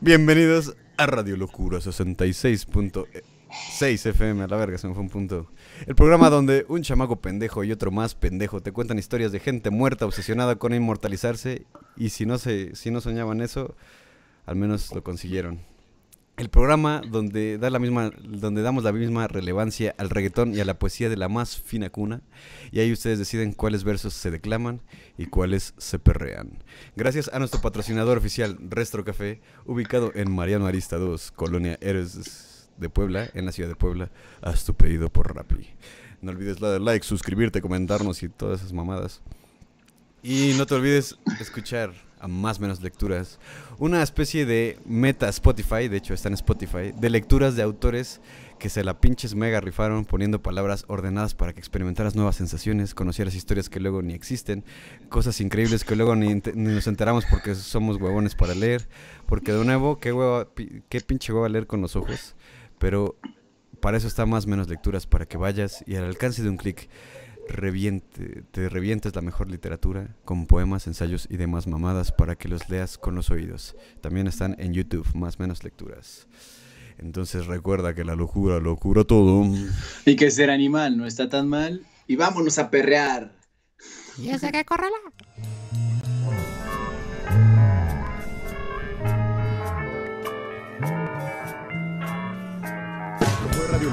[0.00, 5.48] Bienvenidos a Radio Locura 66.6 FM, a la verga, se me fue un punto.
[5.86, 9.70] El programa donde un chamaco pendejo y otro más pendejo te cuentan historias de gente
[9.70, 11.64] muerta obsesionada con inmortalizarse
[11.96, 13.74] y si no, se, si no soñaban eso,
[14.46, 15.60] al menos lo consiguieron.
[16.36, 20.64] El programa donde, da la misma, donde damos la misma relevancia al reggaetón y a
[20.64, 22.22] la poesía de la más fina cuna.
[22.72, 24.80] Y ahí ustedes deciden cuáles versos se declaman
[25.16, 26.58] y cuáles se perrean.
[26.96, 32.88] Gracias a nuestro patrocinador oficial, Restro Café, ubicado en Mariano Arista 2, Colonia Héroes de
[32.88, 34.10] Puebla, en la ciudad de Puebla.
[34.42, 35.68] Haz tu pedido por Rappi.
[36.20, 39.22] No olvides darle like, suscribirte, comentarnos y todas esas mamadas.
[40.20, 41.92] Y no te olvides escuchar
[42.28, 43.38] más menos lecturas.
[43.78, 48.20] Una especie de meta Spotify, de hecho está en Spotify, de lecturas de autores
[48.58, 53.34] que se la pinches mega rifaron poniendo palabras ordenadas para que experimentaras nuevas sensaciones, conocieras
[53.34, 54.64] historias que luego ni existen,
[55.08, 58.88] cosas increíbles que luego ni, nos enteramos porque somos huevones para leer,
[59.26, 60.14] porque de nuevo, qué,
[60.88, 62.36] qué pinche hueva leer con los ojos,
[62.78, 63.16] pero
[63.80, 66.88] para eso está más menos lecturas, para que vayas y al alcance de un clic
[67.48, 72.68] reviente, te revientes la mejor literatura con poemas, ensayos y demás mamadas para que los
[72.68, 73.76] leas con los oídos.
[74.00, 76.26] También están en YouTube, más menos lecturas.
[76.98, 79.44] Entonces recuerda que la locura lo cura todo.
[80.06, 81.84] Y que ser animal no está tan mal.
[82.06, 83.32] Y vámonos a perrear.
[84.18, 84.96] Y ese que correla.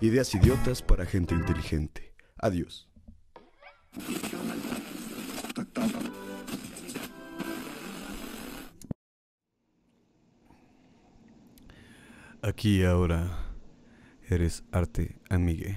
[0.00, 2.14] Ideas idiotas para gente inteligente.
[2.38, 2.88] Adiós.
[12.40, 13.48] Aquí ahora
[14.28, 15.76] eres arte amigue.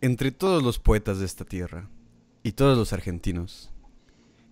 [0.00, 1.88] Entre todos los poetas de esta tierra
[2.42, 3.73] y todos los argentinos,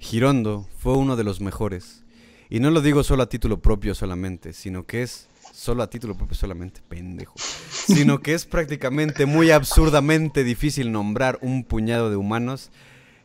[0.03, 2.03] Girondo fue uno de los mejores.
[2.51, 6.17] Y no lo digo solo a título propio solamente, sino que es solo a título
[6.17, 7.35] propio solamente, pendejo.
[7.87, 12.71] Sino que es prácticamente muy absurdamente difícil nombrar un puñado de humanos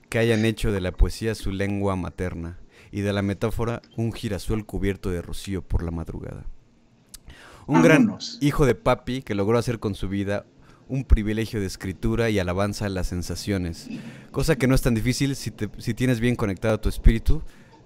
[0.09, 2.59] que hayan hecho de la poesía su lengua materna
[2.91, 6.45] y de la metáfora un girasol cubierto de rocío por la madrugada.
[7.65, 10.45] Un gran hijo de papi que logró hacer con su vida
[10.89, 13.89] un privilegio de escritura y alabanza a las sensaciones,
[14.31, 17.41] cosa que no es tan difícil si, tienes bien conectado tu espíritu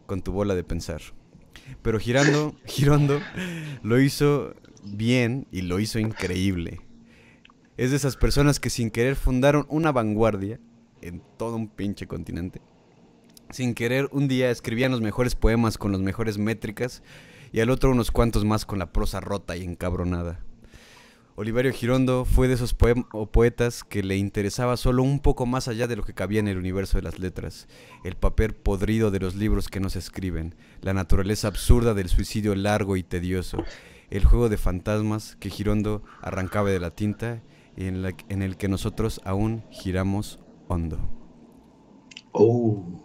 [0.05, 1.01] con tu bola de pensar.
[1.81, 3.19] Pero Girando, Girondo
[3.83, 4.53] lo hizo
[4.83, 6.81] bien y lo hizo increíble.
[7.77, 10.59] Es de esas personas que sin querer fundaron una vanguardia
[11.01, 12.61] en todo un pinche continente.
[13.49, 17.03] Sin querer un día escribían los mejores poemas con las mejores métricas
[17.51, 20.39] y al otro unos cuantos más con la prosa rota y encabronada.
[21.35, 25.95] Oliverio Girondo fue de esos poetas que le interesaba solo un poco más allá de
[25.95, 27.67] lo que cabía en el universo de las letras,
[28.03, 32.53] el papel podrido de los libros que no se escriben, la naturaleza absurda del suicidio
[32.53, 33.63] largo y tedioso,
[34.09, 37.41] el juego de fantasmas que Girondo arrancaba de la tinta
[37.77, 40.99] y en, en el que nosotros aún giramos hondo.
[42.33, 43.01] Oh.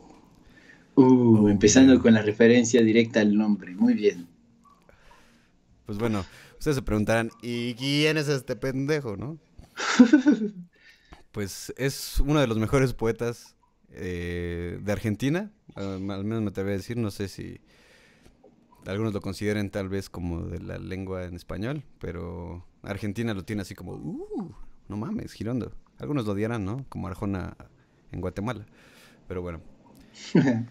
[0.97, 4.27] Uh, oh, empezando con la referencia directa al nombre, muy bien.
[5.85, 6.25] Pues bueno,
[6.67, 9.39] Ustedes se preguntarán, ¿y quién es este pendejo, no?
[11.31, 13.55] pues es uno de los mejores poetas
[13.93, 17.61] eh, de Argentina, al menos me atrevo a decir, no sé si
[18.85, 23.63] algunos lo consideren tal vez como de la lengua en español, pero Argentina lo tiene
[23.63, 24.53] así como, uh,
[24.89, 25.71] no mames, Girondo.
[26.01, 26.85] Algunos lo dirán, ¿no?
[26.89, 27.57] Como Arjona
[28.11, 28.67] en Guatemala.
[29.29, 29.61] Pero bueno.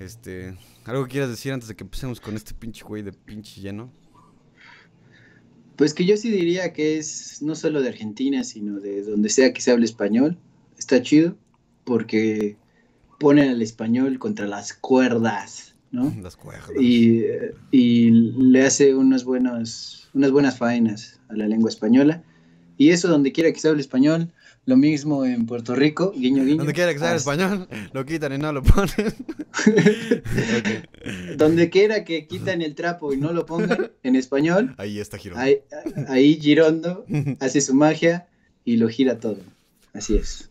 [0.00, 0.56] este,
[0.86, 3.92] ¿algo quieras decir antes de que empecemos con este pinche güey de pinche lleno?
[5.78, 9.52] Pues que yo sí diría que es no solo de Argentina, sino de donde sea
[9.52, 10.36] que se hable español.
[10.76, 11.36] Está chido
[11.84, 12.56] porque
[13.20, 16.12] ponen al español contra las cuerdas, ¿no?
[16.20, 16.72] Las cuerdas.
[16.80, 17.22] Y,
[17.70, 22.24] y le hace unas buenas, unas buenas faenas a la lengua española.
[22.76, 24.32] Y eso donde quiera que se hable español,
[24.68, 26.58] lo mismo en Puerto Rico, guiño, guiño.
[26.58, 29.14] Donde quiera que sea español, lo quitan y no lo ponen.
[31.38, 34.74] Donde quiera que quitan el trapo y no lo pongan en español.
[34.78, 35.42] Ahí está Girondo.
[36.08, 37.06] Ahí, Girondo
[37.40, 38.28] hace su magia
[38.62, 39.38] y lo gira todo.
[39.94, 40.50] Así es.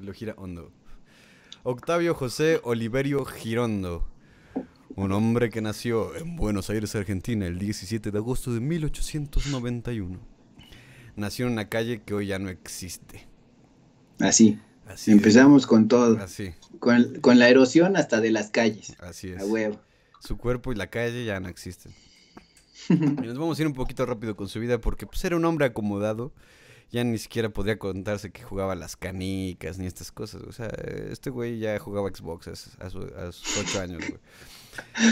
[0.00, 0.72] Lo gira hondo.
[1.62, 4.08] Octavio José Oliverio Girondo.
[4.96, 10.18] Un hombre que nació en Buenos Aires, Argentina, el 17 de agosto de 1891.
[11.14, 13.25] Nació en una calle que hoy ya no existe.
[14.18, 14.58] Así.
[15.06, 16.18] Empezamos con todo.
[16.18, 16.54] Así.
[16.78, 18.94] Con, con, la erosión hasta de las calles.
[19.00, 19.42] Así es.
[19.42, 19.80] A huevo.
[20.20, 21.92] Su cuerpo y la calle ya no existen.
[22.88, 25.44] y nos vamos a ir un poquito rápido con su vida porque pues, era un
[25.44, 26.32] hombre acomodado
[26.90, 30.42] ya ni siquiera podría contarse que jugaba las canicas ni estas cosas.
[30.42, 30.68] O sea,
[31.10, 34.20] este güey ya jugaba Xbox a, a, su- a sus ocho años, güey.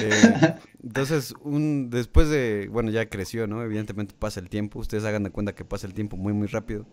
[0.03, 3.63] Eh, entonces, un, después de, bueno, ya creció, ¿no?
[3.63, 6.87] Evidentemente pasa el tiempo, ustedes hagan de cuenta que pasa el tiempo muy, muy rápido.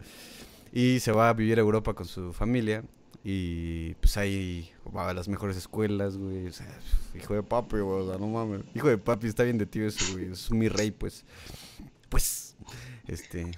[0.71, 2.83] Y se va a vivir a Europa con su familia.
[3.23, 6.47] Y pues ahí va a las mejores escuelas, güey.
[6.47, 6.67] O sea,
[7.13, 8.01] hijo de papi, güey.
[8.03, 8.61] O sea, no mames.
[8.73, 10.31] Hijo de papi, está bien de tío eso, güey.
[10.31, 11.25] Es mi rey, pues.
[12.09, 12.55] Pues.
[13.07, 13.51] Este.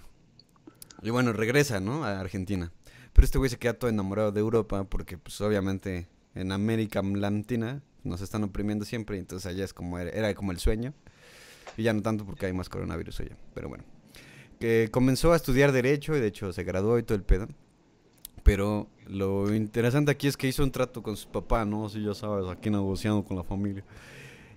[1.01, 2.03] Y bueno, regresa, ¿no?
[2.03, 2.71] A Argentina.
[3.13, 7.83] Pero este güey se queda todo enamorado de Europa porque, pues, obviamente, en América Latina
[8.03, 9.17] nos están oprimiendo siempre.
[9.17, 10.93] Entonces allá es como era, era como el sueño.
[11.77, 13.37] Y ya no tanto porque hay más coronavirus allá.
[13.53, 13.92] Pero bueno.
[14.63, 17.49] Que comenzó a estudiar Derecho y de hecho se graduó y todo el pedo.
[18.43, 21.87] Pero lo interesante aquí es que hizo un trato con su papá, ¿no?
[21.87, 23.83] Así ya sabes, aquí negociando con la familia.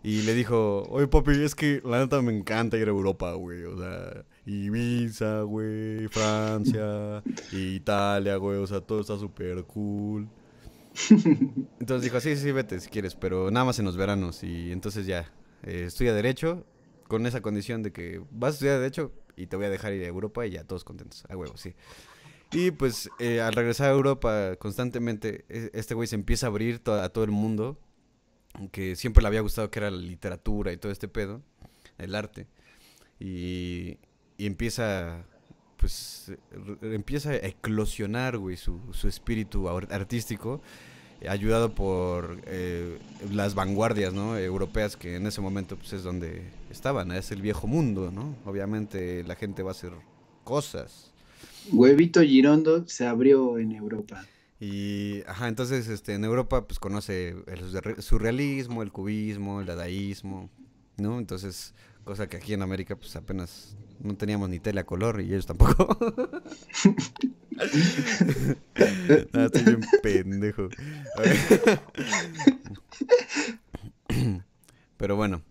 [0.04, 3.64] Y le dijo, oye papi, es que la neta me encanta ir a Europa, güey.
[3.64, 7.20] O sea, Ibiza, güey, Francia,
[7.50, 8.58] Italia, güey.
[8.58, 10.28] O sea, todo está súper cool.
[11.80, 14.44] Entonces dijo, sí, sí, vete si quieres, pero nada más en los veranos.
[14.44, 15.32] Y entonces ya,
[15.64, 16.64] eh, estudia Derecho
[17.08, 20.02] con esa condición de que vas a estudiar Derecho y te voy a dejar ir
[20.04, 21.24] a Europa y ya todos contentos.
[21.28, 21.74] A huevo, sí.
[22.52, 26.78] Y pues eh, al regresar a Europa constantemente, e- este güey se empieza a abrir
[26.78, 27.78] to- a todo el mundo,
[28.72, 31.42] que siempre le había gustado que era la literatura y todo este pedo,
[31.98, 32.46] el arte.
[33.18, 33.98] Y,
[34.38, 35.24] y empieza,
[35.76, 36.32] pues,
[36.82, 40.62] empieza a eclosionar, güey, su, su espíritu ar- artístico,
[41.28, 42.98] ayudado por eh,
[43.32, 44.36] las vanguardias, ¿no?
[44.38, 48.34] Europeas que en ese momento, pues, es donde estaban, es el viejo mundo, ¿no?
[48.44, 49.92] Obviamente la gente va a hacer
[50.44, 51.12] cosas.
[51.72, 54.24] Huevito Girondo se abrió en Europa.
[54.60, 60.48] Y, ajá, entonces, este, en Europa, pues, conoce el surre- surrealismo, el cubismo, el dadaísmo,
[60.96, 61.18] ¿no?
[61.18, 61.74] Entonces,
[62.04, 65.46] cosa que aquí en América, pues, apenas no teníamos ni tele a color y ellos
[65.46, 65.98] tampoco.
[69.32, 70.68] ah, estoy bien pendejo.
[74.96, 75.42] Pero bueno,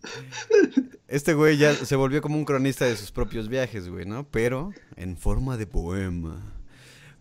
[1.08, 4.28] este güey ya se volvió como un cronista de sus propios viajes, güey, ¿no?
[4.30, 6.54] Pero en forma de poema.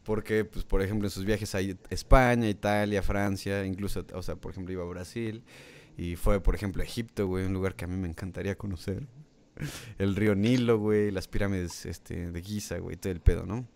[0.04, 1.60] Porque, pues, por ejemplo, en sus viajes a
[1.90, 5.42] España, Italia, Francia, incluso, o sea, por ejemplo, iba a Brasil.
[5.96, 9.06] Y fue, por ejemplo, a Egipto, güey, un lugar que a mí me encantaría conocer.
[9.98, 13.66] El río Nilo, güey, las pirámides este, de Giza, güey, todo el pedo, ¿no?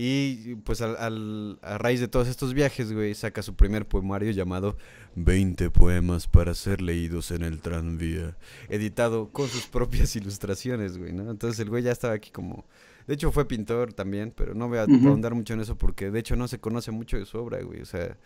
[0.00, 4.30] Y pues al, al- a raíz de todos estos viajes, güey, saca su primer poemario
[4.30, 4.76] llamado
[5.16, 8.36] 20 poemas para ser leídos en el tranvía,
[8.68, 11.28] editado con sus propias ilustraciones, güey, ¿no?
[11.32, 12.64] Entonces el güey ya estaba aquí como...
[13.08, 15.08] De hecho fue pintor también, pero no voy a Ujú.
[15.08, 17.80] ahondar mucho en eso porque de hecho no se conoce mucho de su obra, güey,
[17.80, 18.16] o sea...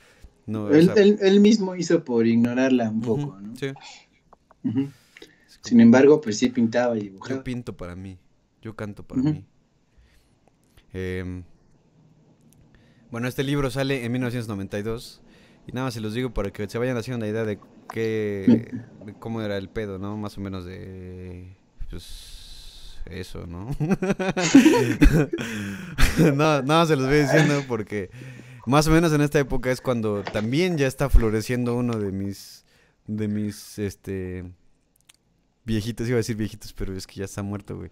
[0.44, 3.56] No, o Él, sea, él- él mismo hizo por ignorarla un poco, ¿no?
[3.56, 3.68] Sí.
[5.62, 7.44] Sin embargo, pues sí pintaba y Yo dibujaba.
[7.44, 8.18] pinto para mí.
[8.60, 9.44] Yo canto para mí.
[10.92, 11.44] Em,
[13.12, 15.20] bueno, este libro sale en 1992.
[15.68, 17.60] Y nada más se los digo para que se vayan haciendo una idea de
[17.92, 18.72] qué.
[19.06, 20.16] de cómo era el pedo, ¿no?
[20.16, 21.54] Más o menos de.
[21.88, 22.40] Pues.
[23.06, 23.68] Eso, ¿no?
[26.18, 28.10] no, nada más se los voy diciendo porque.
[28.66, 32.64] Más o menos en esta época es cuando también ya está floreciendo uno de mis.
[33.06, 33.78] De mis.
[33.78, 34.44] Este
[35.64, 37.90] viejitos, iba a decir viejitos, pero es que ya está muerto, güey.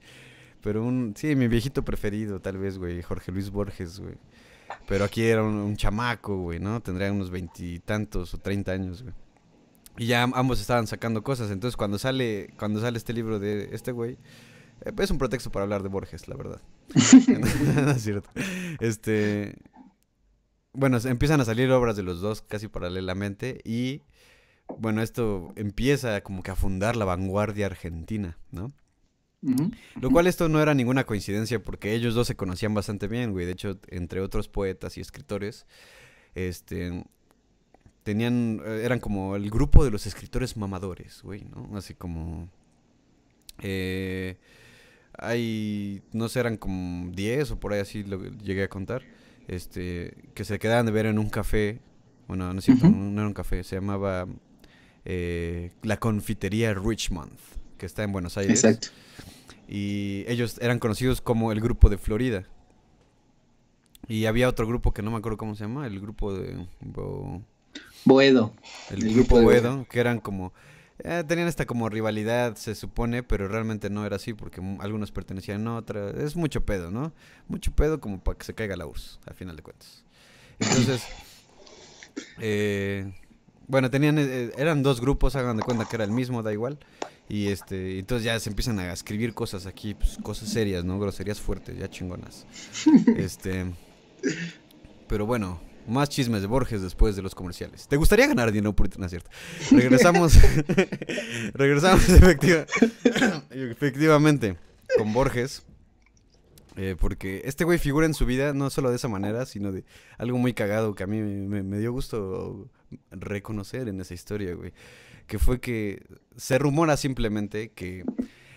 [0.63, 4.17] Pero un, sí, mi viejito preferido, tal vez, güey, Jorge Luis Borges, güey.
[4.89, 6.81] Pero aquí era un, un chamaco, güey, ¿no?
[6.81, 9.15] Tendría unos veintitantos o treinta años, güey.
[9.99, 11.51] Y ya am- ambos estaban sacando cosas.
[11.51, 14.17] Entonces, cuando sale, cuando sale este libro de este güey,
[14.85, 16.61] eh, es un pretexto para hablar de Borges, la verdad.
[16.95, 18.31] no es cierto.
[18.81, 19.57] Este.
[20.73, 23.61] Bueno, empiezan a salir obras de los dos casi paralelamente.
[23.65, 24.03] Y
[24.79, 28.73] bueno, esto empieza como que a fundar la vanguardia argentina, ¿no?
[30.01, 33.47] Lo cual esto no era ninguna coincidencia porque ellos dos se conocían bastante bien, güey.
[33.47, 35.67] De hecho, entre otros poetas y escritores,
[36.35, 37.05] este
[38.03, 41.77] tenían eh, eran como el grupo de los escritores mamadores, güey, ¿no?
[41.77, 42.49] Así como
[43.63, 44.37] eh,
[45.19, 49.03] hay no sé, eran como 10 o por ahí así lo llegué a contar,
[49.49, 51.81] este que se quedaban de ver en un café,
[52.29, 54.27] bueno, no es cierto, no era un café, se llamaba
[55.05, 57.33] eh, la confitería Richmond,
[57.79, 58.65] que está en Buenos Aires.
[58.65, 58.89] Exacto.
[59.71, 62.47] Y ellos eran conocidos como el grupo de Florida.
[64.09, 66.67] Y había otro grupo que no me acuerdo cómo se llama, el grupo de...
[66.81, 67.43] Bo-
[68.05, 68.55] Boedo.
[68.89, 70.53] el, El grupo grupo de Boedo, que eran como...
[70.99, 75.67] eh, tenían esta como rivalidad, se supone, pero realmente no era así porque algunos pertenecían
[75.69, 76.11] a otra.
[76.11, 77.13] Es mucho pedo, ¿no?
[77.49, 80.05] Mucho pedo como para que se caiga la URSS, al final de cuentas.
[80.59, 81.11] Entonces,
[82.39, 83.13] eh,
[83.69, 86.79] Bueno, tenían, eh, eran dos grupos, hagan de cuenta que era el mismo, da igual.
[87.31, 90.99] Y este, entonces ya se empiezan a escribir cosas aquí, pues, cosas serias, ¿no?
[90.99, 92.45] Groserías fuertes, ya chingonas.
[93.17, 93.73] este,
[95.09, 97.87] pero bueno, más chismes de Borges después de los comerciales.
[97.89, 99.31] ¿Te gustaría ganar dinero por internet, cierto?
[99.71, 100.35] Regresamos,
[101.55, 102.67] regresamos efectiva-
[103.51, 104.57] efectivamente
[104.99, 105.63] con Borges.
[106.77, 109.85] eh, porque este güey figura en su vida no solo de esa manera, sino de
[110.19, 112.69] algo muy cagado que a mí me, me- me dio gusto
[113.13, 114.73] reconocer en esa historia, güey.
[115.31, 116.03] Que fue que
[116.37, 118.05] se rumora simplemente que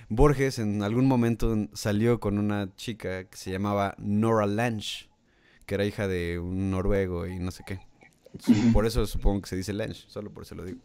[0.10, 5.08] Borges en algún momento salió con una chica que se llamaba Nora Lange,
[5.68, 7.80] que era hija de un noruego y no sé qué.
[8.74, 10.80] Por eso supongo que se dice Lange, solo por eso lo digo.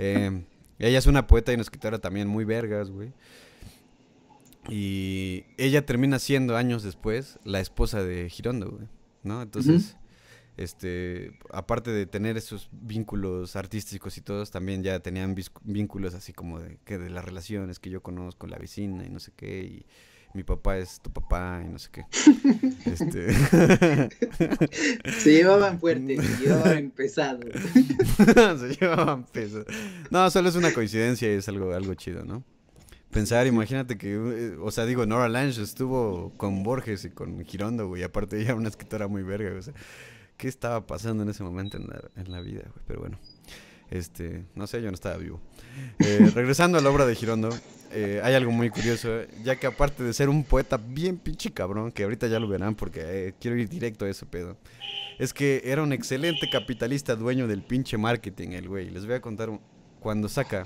[0.00, 0.42] Eh,
[0.80, 3.12] ella es una poeta y una escritora también muy vergas, güey.
[4.68, 8.88] Y ella termina siendo años después la esposa de Girondo, güey.
[9.22, 9.40] ¿No?
[9.40, 9.96] Entonces,
[10.58, 16.60] este, aparte de tener esos vínculos artísticos y todos, también ya tenían vínculos así como
[16.60, 19.86] de que de las relaciones que yo conozco, la vecina y no sé qué, y
[20.34, 22.04] mi papá es tu papá y no sé qué.
[22.84, 23.32] Este,
[25.20, 27.40] Se llevaban fuerte, se llevaban pesado.
[28.58, 29.64] Se llevaban peso.
[30.10, 32.44] No, solo es una coincidencia y es algo, algo chido, ¿no?
[33.10, 37.88] Pensar, imagínate que, eh, o sea, digo, Nora Lange estuvo con Borges y con Girondo,
[37.88, 39.72] güey, aparte ella era una escritora muy verga, o sea,
[40.38, 42.84] ¿qué estaba pasando en ese momento en la, en la vida, güey?
[42.86, 43.18] Pero bueno,
[43.90, 45.40] este, no sé, yo no estaba vivo.
[45.98, 47.50] Eh, regresando a la obra de Girondo,
[47.90, 49.08] eh, hay algo muy curioso,
[49.42, 52.74] ya que aparte de ser un poeta bien pinche cabrón, que ahorita ya lo verán
[52.74, 54.56] porque eh, quiero ir directo a ese pedo,
[55.18, 58.90] es que era un excelente capitalista dueño del pinche marketing, el güey.
[58.90, 59.50] Les voy a contar
[60.00, 60.62] cuando saca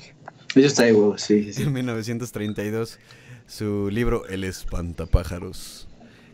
[0.54, 0.84] Eso está
[1.16, 1.62] sí, sí, sí.
[1.62, 2.98] en 1932
[3.46, 5.88] su libro El espantapájaros,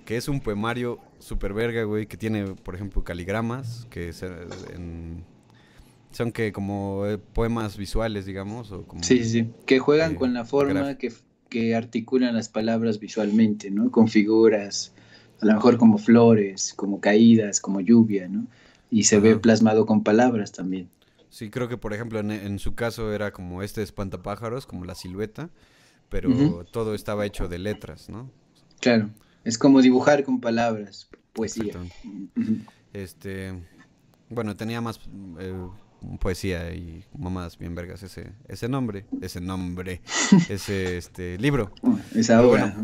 [0.09, 4.29] que es un poemario super verga, güey, que tiene, por ejemplo, caligramas, que es, eh,
[4.75, 5.25] en-
[6.13, 9.51] son que como eh, poemas visuales, digamos, o como Sí, sí.
[9.67, 11.13] Que juegan Eh, con la forma que,
[11.51, 13.91] que articulan las palabras visualmente, ¿no?
[13.91, 14.95] Con figuras,
[15.41, 18.47] a lo mejor como flores, como caídas, como lluvia, ¿no?
[18.91, 20.89] Y se ve plasmado con palabras también.
[21.31, 24.95] Sí, creo que por ejemplo en, en su caso era como este espantapájaros, como la
[24.95, 25.51] silueta,
[26.11, 28.31] pero todo estaba hecho de letras, ¿no?
[28.81, 29.11] Claro,
[29.45, 31.75] es como dibujar con palabras, poesía.
[32.93, 33.53] Este,
[34.29, 35.01] bueno, tenía más
[35.39, 35.55] eh,
[36.21, 40.01] poesía y mamadas bien vergas ese, ese nombre, ese nombre,
[40.49, 41.73] ese este libro.
[42.15, 42.77] Esa obra.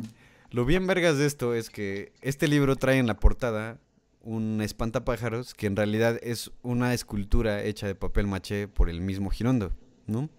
[0.51, 3.81] Lo bien vergas de esto es que este libro trae en la portada
[4.23, 9.31] un espantapájaros que en realidad es una escultura hecha de papel maché por el mismo
[9.31, 9.73] Girondo,
[10.07, 10.31] ¿no?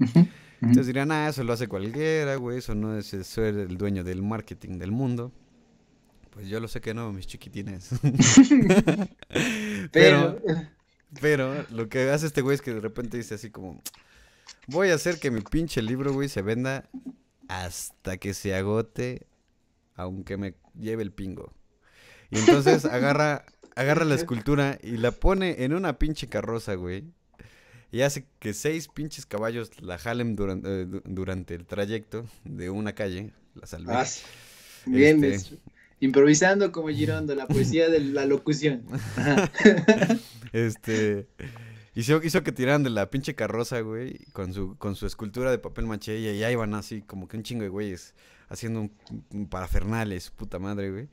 [0.61, 4.23] Entonces dirían, ah, eso lo hace cualquiera, güey, eso no es ser el dueño del
[4.23, 5.31] marketing del mundo.
[6.35, 7.89] Pues yo lo sé que no, mis chiquitines.
[9.91, 10.41] Pero,
[11.21, 13.81] Pero lo que hace este güey es que de repente dice así como,
[14.67, 16.89] voy a hacer que mi pinche libro, güey, se venda
[17.47, 19.25] hasta que se agote,
[19.95, 21.53] aunque me lleve el pingo.
[22.31, 27.05] Y entonces agarra, agarra la escultura y la pone en una pinche carroza, güey.
[27.91, 32.69] Y hace que seis pinches caballos la jalen durante, eh, du- durante el trayecto de
[32.69, 33.93] una calle, la salve.
[33.93, 34.05] Ah.
[34.85, 35.57] Bien, Este-
[35.99, 38.83] improvisando como Girondo, la poesía de la locución.
[40.53, 41.27] Este.
[41.95, 45.57] Hizo, hizo que tiraran de la pinche carroza, güey, con su, con su escultura de
[45.57, 48.15] papel maché, y allá iban así, como que un chingo de güeyes,
[48.47, 48.91] haciendo un,
[49.31, 51.09] un parafernales, puta madre, güey.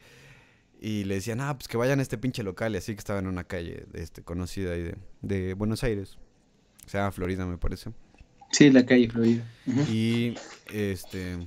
[0.80, 3.18] Y le decían, ah, pues que vayan a este pinche local, y así que estaba
[3.18, 6.18] en una calle este, conocida ahí de, de Buenos Aires.
[6.86, 7.90] O sea, Florida, me parece.
[8.50, 9.44] Sí, la calle Florida.
[9.88, 10.34] Y
[10.72, 11.38] este.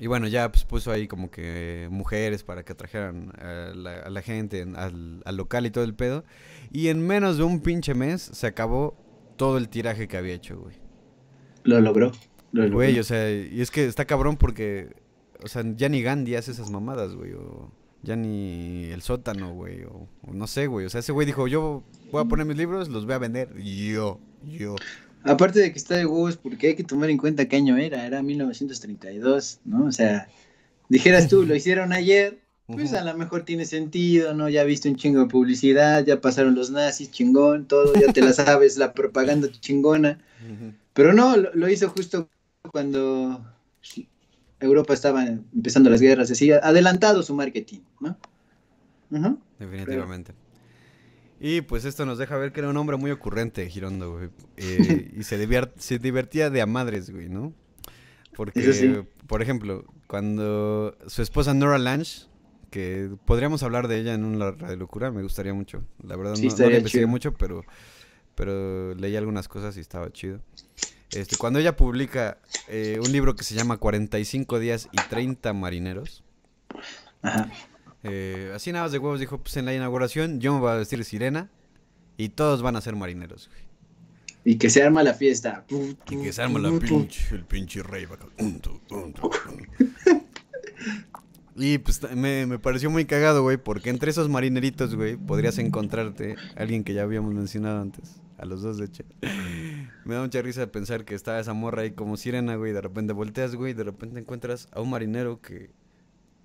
[0.00, 4.10] Y bueno, ya pues, puso ahí como que mujeres para que atrajeran a la, a
[4.10, 6.24] la gente en- al, al local y todo el pedo.
[6.70, 8.96] Y en menos de un pinche mes se acabó
[9.36, 10.76] todo el tiraje que había hecho, güey.
[11.64, 12.10] Lo logró.
[12.52, 12.76] Lo logró.
[12.76, 14.88] Güey, o sea, y es que está cabrón porque,
[15.42, 17.70] o sea, ya ni Gandhi hace esas mamadas, güey, o
[18.02, 20.86] ya ni el sótano, güey, o, o no sé, güey.
[20.86, 23.54] O sea, ese güey dijo, yo voy a poner mis libros, los voy a vender.
[23.62, 24.74] Yo, yo.
[25.24, 28.06] Aparte de que está de huevos, porque hay que tomar en cuenta qué año era,
[28.06, 29.86] era 1932, ¿no?
[29.86, 30.28] O sea,
[30.88, 34.48] dijeras tú, lo hicieron ayer, pues a lo mejor tiene sentido, ¿no?
[34.48, 38.32] Ya viste un chingo de publicidad, ya pasaron los nazis, chingón, todo, ya te la
[38.32, 40.18] sabes, la propaganda chingona.
[40.92, 42.28] Pero no, lo, lo hizo justo
[42.70, 43.40] cuando
[44.60, 48.16] Europa estaba empezando las guerras, así, adelantado su marketing, ¿no?
[49.58, 50.32] Definitivamente.
[51.44, 54.28] Y pues esto nos deja ver que era un hombre muy ocurrente, Girondo, güey.
[54.56, 57.52] Eh, y se, se divertía de a madres, güey, ¿no?
[58.36, 58.94] Porque, sí.
[59.26, 62.26] por ejemplo, cuando su esposa Nora Lange,
[62.70, 65.82] que podríamos hablar de ella en una radio locura, me gustaría mucho.
[66.06, 67.64] La verdad Sí, no, la investigué mucho, pero
[68.36, 70.40] pero leí algunas cosas y estaba chido.
[71.10, 76.22] Este, cuando ella publica eh, un libro que se llama 45 días y 30 marineros,
[77.20, 77.50] Ajá.
[78.04, 80.74] Eh, así nada más de huevos dijo, pues en la inauguración yo me voy a
[80.74, 81.50] vestir sirena
[82.16, 83.62] y todos van a ser marineros, güey.
[84.44, 85.64] Y que se arma la fiesta.
[85.68, 88.06] Y que se arma la pinche, el pinche rey.
[91.54, 96.36] Y pues me, me pareció muy cagado, güey, porque entre esos marineritos, güey, podrías encontrarte
[96.56, 98.22] a alguien que ya habíamos mencionado antes.
[98.38, 99.04] A los dos, de hecho.
[100.04, 102.80] Me da mucha risa pensar que estaba esa morra ahí como sirena, güey, y de
[102.80, 105.70] repente volteas, güey, y de repente encuentras a un marinero que,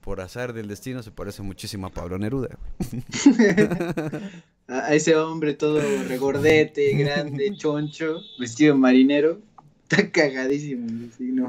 [0.08, 2.58] por azar del destino, se parece muchísimo a Pablo Neruda.
[4.70, 9.42] A ese hombre todo regordete, grande, choncho, vestido de marinero.
[9.84, 10.88] Está cagadísimo.
[11.18, 11.46] sí, no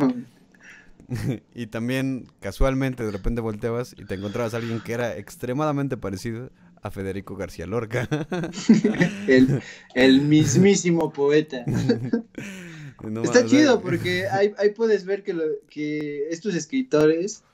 [1.54, 6.50] y también, casualmente, de repente volteabas y te encontrabas a alguien que era extremadamente parecido
[6.82, 8.08] a Federico García Lorca.
[9.28, 9.62] El,
[9.94, 11.64] el mismísimo poeta.
[13.04, 17.44] No Está chido porque ahí, ahí puedes ver que, lo- que estos escritores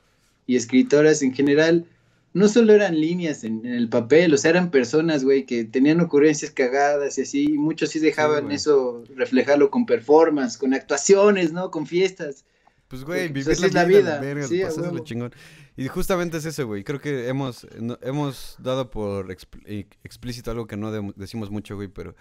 [0.46, 1.86] y escritoras en general
[2.32, 6.00] no solo eran líneas en, en el papel, o sea, eran personas, güey, que tenían
[6.00, 11.70] ocurrencias cagadas y así, y muchos sí dejaban eso reflejarlo con performance, con actuaciones, ¿no?
[11.70, 12.44] Con fiestas.
[12.88, 14.62] Pues, güey, pues, vivir así la es la vida, verga, Sí,
[15.04, 15.32] chingón.
[15.76, 16.82] Y justamente es eso, güey.
[16.84, 19.30] Creo que hemos, no- hemos dado por
[19.64, 22.14] eh, explícito algo que no de- decimos mucho, güey, pero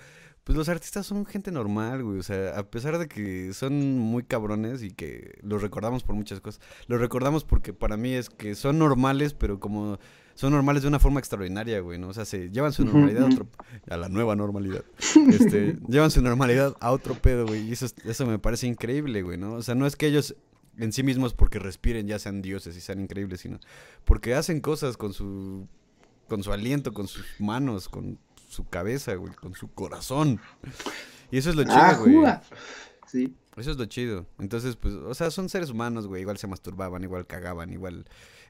[0.44, 2.20] pues los artistas son gente normal, güey.
[2.20, 6.42] O sea, a pesar de que son muy cabrones y que los recordamos por muchas
[6.42, 10.00] cosas, los recordamos porque para mí es que son normales, pero como
[10.36, 12.10] son normales de una forma extraordinaria, güey, ¿no?
[12.10, 13.48] O sea, se llevan su normalidad a, otro,
[13.90, 14.84] a la nueva normalidad.
[15.30, 17.62] Este, llevan su normalidad a otro pedo, güey.
[17.70, 19.54] Y eso, es- eso me parece increíble, güey, ¿no?
[19.54, 20.36] O sea, no es que ellos
[20.80, 23.60] en sí mismos porque respiren ya sean dioses y sean increíbles, sino
[24.06, 25.68] porque hacen cosas con su
[26.28, 28.18] con su aliento, con sus manos, con
[28.54, 30.40] su cabeza, güey, con su corazón.
[31.32, 32.16] Y eso es lo chido, Ah, güey.
[33.08, 33.36] Sí.
[33.58, 34.26] Eso es lo chido.
[34.40, 36.22] Entonces, pues, o sea, son seres humanos, güey.
[36.22, 38.06] Igual se masturbaban, igual cagaban, igual,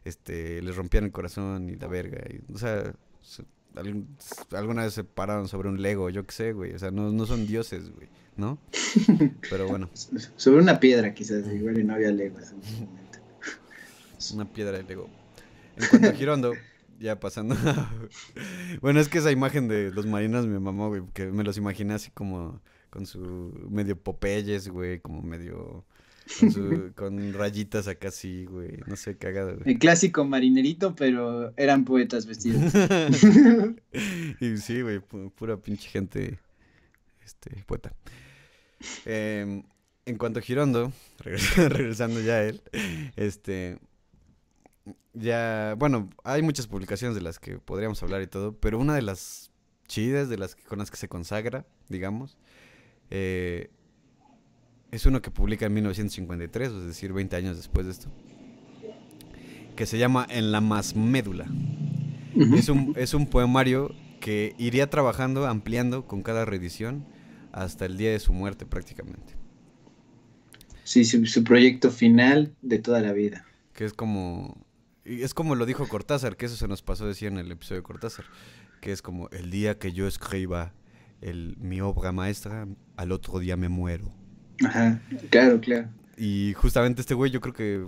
[0.06, 2.20] este, les rompían el corazón y la verga.
[2.30, 3.44] y, o sea, se-
[3.76, 4.16] algún-
[4.52, 6.74] alguna vez se pararon sobre un Lego, yo qué sé, güey.
[6.74, 8.60] O sea, no, no son dioses, güey, ¿no?
[9.50, 9.90] Pero bueno,
[10.38, 13.20] Sobre una piedra, quizás, igual y no había leguas en ese momento.
[14.36, 15.10] una piedra de Lego.
[15.76, 16.54] En cuanto a Girondo,
[17.00, 17.56] ya pasando.
[18.82, 21.94] bueno, es que esa imagen de los marinos me mamó, güey, que me los imaginé
[21.96, 25.86] así como con su medio Popeyes, güey, como medio
[26.40, 29.74] con, su- con rayitas acá así, güey, no sé, cagado, güey.
[29.74, 32.72] El clásico marinerito, pero eran poetas vestidos.
[34.40, 36.38] y sí, güey, pu- pura pinche gente,
[37.26, 37.94] este, poeta.
[39.06, 39.64] Em,
[40.06, 42.62] en cuanto a Girondo, regres- regresando ya a él,
[43.16, 43.80] este,
[45.14, 49.02] ya, bueno, hay muchas publicaciones de las que podríamos hablar y todo, pero una de
[49.02, 49.52] las
[49.88, 52.38] chidas, de las que, con las que se consagra, digamos,
[53.10, 53.70] eh,
[54.92, 58.08] es uno que publica en 1953, es decir, 20 años después de esto,
[59.76, 61.48] que se llama En la más médula.
[62.56, 67.06] Es un, es un poemario que iría trabajando, ampliando con cada reedición
[67.52, 69.36] hasta el día de su muerte prácticamente.
[70.84, 73.46] Sí, su, su proyecto final de toda la vida.
[73.74, 74.63] Que es como...
[75.06, 77.82] y Es como lo dijo Cortázar, que eso se nos pasó decir en el episodio
[77.82, 78.26] de Cortázar.
[78.82, 80.74] Que es como el día que yo escriba
[81.22, 84.12] el, mi obra maestra, al otro día me muero.
[84.66, 85.90] Ajá, claro, claro.
[86.18, 87.86] Y justamente este güey yo creo que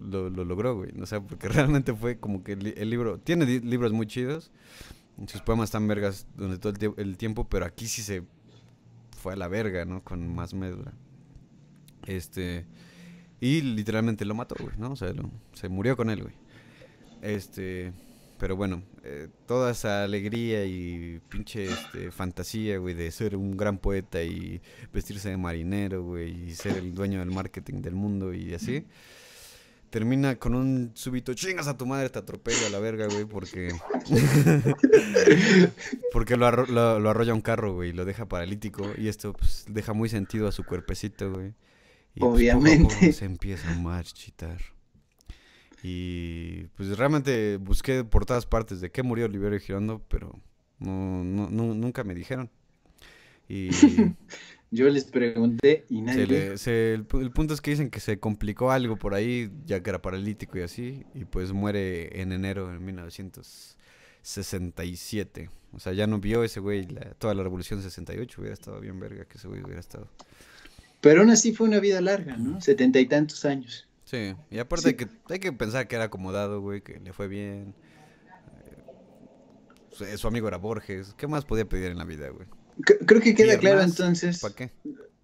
[0.00, 0.90] lo, lo logró, güey.
[1.00, 3.18] O sea, porque realmente fue como que el, li- el libro...
[3.18, 4.50] Tiene libros muy chidos.
[5.28, 8.24] Sus poemas están vergas durante todo el, el tiempo, pero aquí sí se
[9.16, 10.02] fue a la verga, ¿no?
[10.02, 10.92] Con más médula.
[12.06, 12.66] Este...
[13.40, 14.92] Y literalmente lo mató, güey, ¿no?
[14.92, 16.34] O sea, lo- se murió con él, güey.
[17.22, 17.92] Este...
[18.38, 23.78] Pero bueno, eh, toda esa alegría y pinche este, fantasía, güey, de ser un gran
[23.78, 24.60] poeta y
[24.92, 28.84] vestirse de marinero, güey, y ser el dueño del marketing del mundo y así.
[29.90, 33.68] Termina con un súbito, chingas a tu madre, te atropello a la verga, güey, porque...
[36.12, 38.90] porque lo, arro- lo, lo arrolla un carro, güey, y lo deja paralítico.
[38.98, 41.54] Y esto, pues, deja muy sentido a su cuerpecito, güey.
[42.14, 42.94] Y, pues, poco a Obviamente.
[42.94, 44.58] poco se empieza a marchitar.
[45.82, 50.38] Y pues realmente busqué por todas partes de qué murió Oliverio Girondo, pero
[50.78, 52.48] no, no, no- nunca me dijeron.
[53.48, 53.70] Y
[54.70, 57.90] Yo les pregunté y nadie se le- se- el, pu- el punto es que dicen
[57.90, 62.22] que se complicó algo por ahí, ya que era paralítico y así, y pues muere
[62.22, 65.50] en enero de 1967.
[65.74, 68.80] O sea, ya no vio ese güey la- toda la revolución de 68, hubiera estado
[68.80, 70.08] bien verga que ese güey hubiera estado.
[71.00, 72.60] Pero aún así fue una vida larga, ¿no?
[72.60, 73.88] Setenta y tantos años.
[74.12, 74.88] Sí, y aparte Sí.
[74.90, 77.74] hay, que, hay que pensar que era acomodado, güey, que le fue bien.
[80.00, 81.14] Eh, su- amigo era Borges.
[81.16, 82.46] ¿Qué más podía pedir en la vida, güey?
[82.86, 84.40] C- Creo que queda claro entonces.
[84.40, 84.70] ¿Para qué?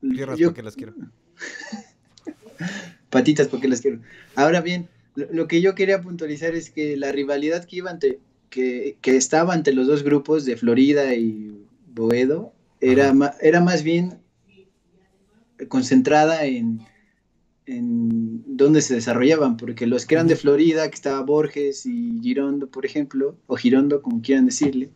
[0.01, 0.95] Tierras, yo- ¿para qué las quiero?
[3.11, 4.01] Patitas, porque las quiero.
[4.35, 8.97] Ahora bien, lo, que yo quería puntualizar es que la rivalidad que iba ante, que,
[9.03, 11.63] que estaba ante los dos grupos de Florida y
[11.95, 14.19] Boedo era, ma- era más bien
[15.69, 16.81] concentrada en,
[17.69, 22.69] en dónde se desarrollaban, porque los que eran de Florida, que estaba Borges y Girondo,
[22.69, 24.91] por ejemplo, o Girondo, como quieran decirle,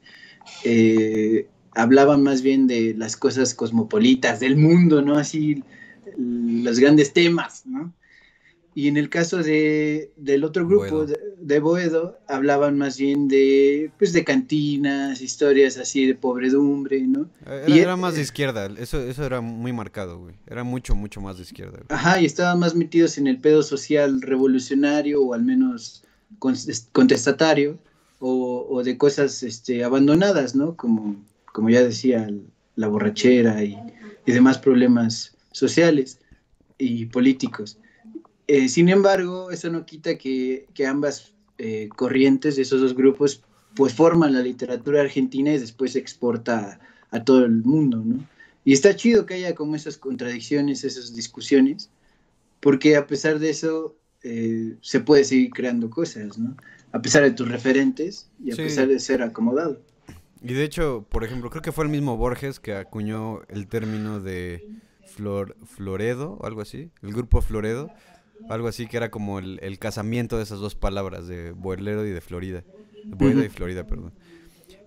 [0.65, 5.17] eh, hablaban más bien de las cosas cosmopolitas del mundo, ¿no?
[5.17, 5.63] Así,
[6.17, 7.93] los grandes temas, ¿no?
[8.75, 11.07] Y en el caso de, del otro grupo, Boedo.
[11.07, 17.29] De, de Boedo, hablaban más bien de, pues, de cantinas, historias así de pobredumbre, ¿no?
[17.45, 20.35] Era, Y- era más de izquierda, eso, eso era muy marcado, güey.
[20.47, 21.87] Era mucho, mucho más de izquierda, güey.
[21.91, 26.03] Ajá, y estaban más metidos en el pedo social revolucionario o al menos
[26.39, 26.57] con-
[26.93, 27.79] contestatario
[28.21, 30.77] o, o de cosas este, abandonadas, ¿no?
[30.77, 31.17] Como,
[31.53, 32.31] como ya decía,
[32.77, 33.77] la borrachera y,
[34.25, 36.19] y demás problemas sociales
[36.79, 37.77] y políticos.
[38.47, 43.43] Eh, sin embargo, eso no quita que, que ambas eh, corrientes de esos dos grupos
[43.75, 46.79] pues forman la literatura argentina y después se exporta
[47.11, 48.29] a, a todo el mundo, ¿no?
[48.65, 51.91] Y está chido que haya como esas contradicciones, esas discusiones,
[52.61, 56.57] porque a pesar de eso eh, se puede seguir creando cosas, ¿no?
[56.93, 58.63] A pesar de tus referentes y a Sí.
[58.63, 59.81] pesar de ser acomodado.
[60.43, 64.21] Y de hecho, por ejemplo, creo que fue el mismo Borges que acuñó el término
[64.21, 64.69] de
[65.07, 67.91] flor, Floredo, o algo así, el grupo Floredo,
[68.49, 72.11] algo así que era como el, el casamiento de esas dos palabras, de Boerlero y
[72.11, 72.65] de Florida.
[73.05, 73.49] Boedo y.
[73.49, 74.13] Florida, perdón.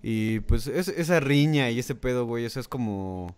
[0.02, 3.34] Y pues es- esa riña y ese pedo, güey, eso es como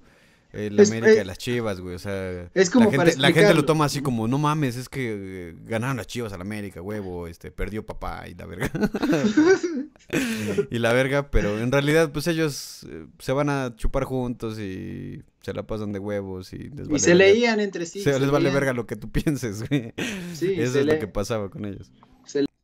[0.53, 1.95] eh, la Es- América eh, de las Chivas, güey.
[1.95, 4.89] O sea, es como la, gente, la gente lo toma así como, no mames, es
[4.89, 8.71] que eh, ganaron las Chivas a la América, huevo, este, perdió papá y la verga.
[10.71, 15.23] y la verga, pero en realidad, pues ellos eh, se van a chupar juntos y
[15.43, 17.15] se la pasan de huevos y les Y se verga.
[17.33, 18.01] leían entre sí.
[18.03, 19.93] Se- se les vale verga lo que tú pienses, güey.
[20.35, 21.91] Sí, Eso es lo que pasaba con ellos.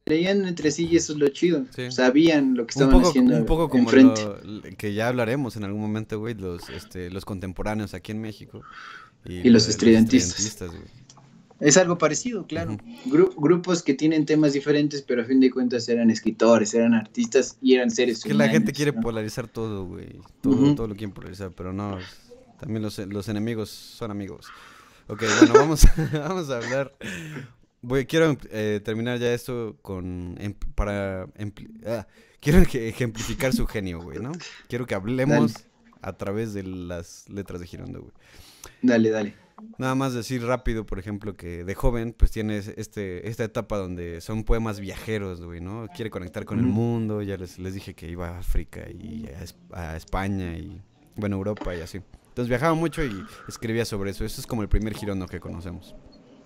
[0.06, 1.64] Leían entre sí y eso es lo chido.
[1.74, 1.90] Sí.
[1.90, 5.64] Sabían lo que Un estaban poco, haciendo un poco como lo- que ya hablaremos en
[5.64, 8.62] algún momento, güey, los, este, los contemporáneos aquí en México.
[9.24, 10.68] Y los estudiantistas.
[10.70, 10.82] güey.
[11.60, 12.76] Es algo parecido, claro.
[13.06, 17.56] Gru- grupos que tienen temas diferentes, pero a fin de cuentas eran escritores, eran artistas
[17.62, 19.00] y eran seres Es que la gente humanos, quiere ¿no?
[19.00, 20.20] polarizar todo, güey.
[20.42, 21.96] Todo, todo lo quieren polarizar, pero no.
[22.60, 24.48] También los, los enemigos son amigos.
[25.06, 26.94] Ok, bueno, vamos, vamos a hablar.
[27.86, 30.36] Voy, quiero eh, terminar ya esto con.
[30.40, 31.26] em- para.
[31.86, 32.06] ah,
[32.40, 34.32] quiero que- ejemplificar su genio, güey, ¿no?
[34.68, 35.66] Quiero que hablemos Dale.
[36.02, 38.12] a través de las letras de Girondo, güey.
[38.82, 39.34] Dale, dale.
[39.78, 44.20] Nada más decir rápido, por ejemplo, que de joven, pues tienes este, esta etapa donde
[44.20, 45.86] son poemas viajeros, güey, ¿no?
[45.94, 49.28] Quiere conectar con el mundo, ya les, les dije que iba a África y
[49.72, 50.82] a, a España y,
[51.16, 52.00] bueno, Europa y así.
[52.28, 54.24] Entonces viajaba mucho y escribía sobre eso.
[54.24, 55.94] Eso es como el primer Girondo que conocemos.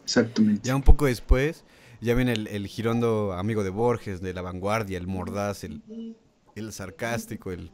[0.08, 0.66] Exactamente.
[0.66, 1.64] Ya un poco después,
[2.00, 5.82] ya viene el, el Girondo amigo de Borges, de la vanguardia, el mordaz, el,
[6.54, 7.70] el sarcástico, el,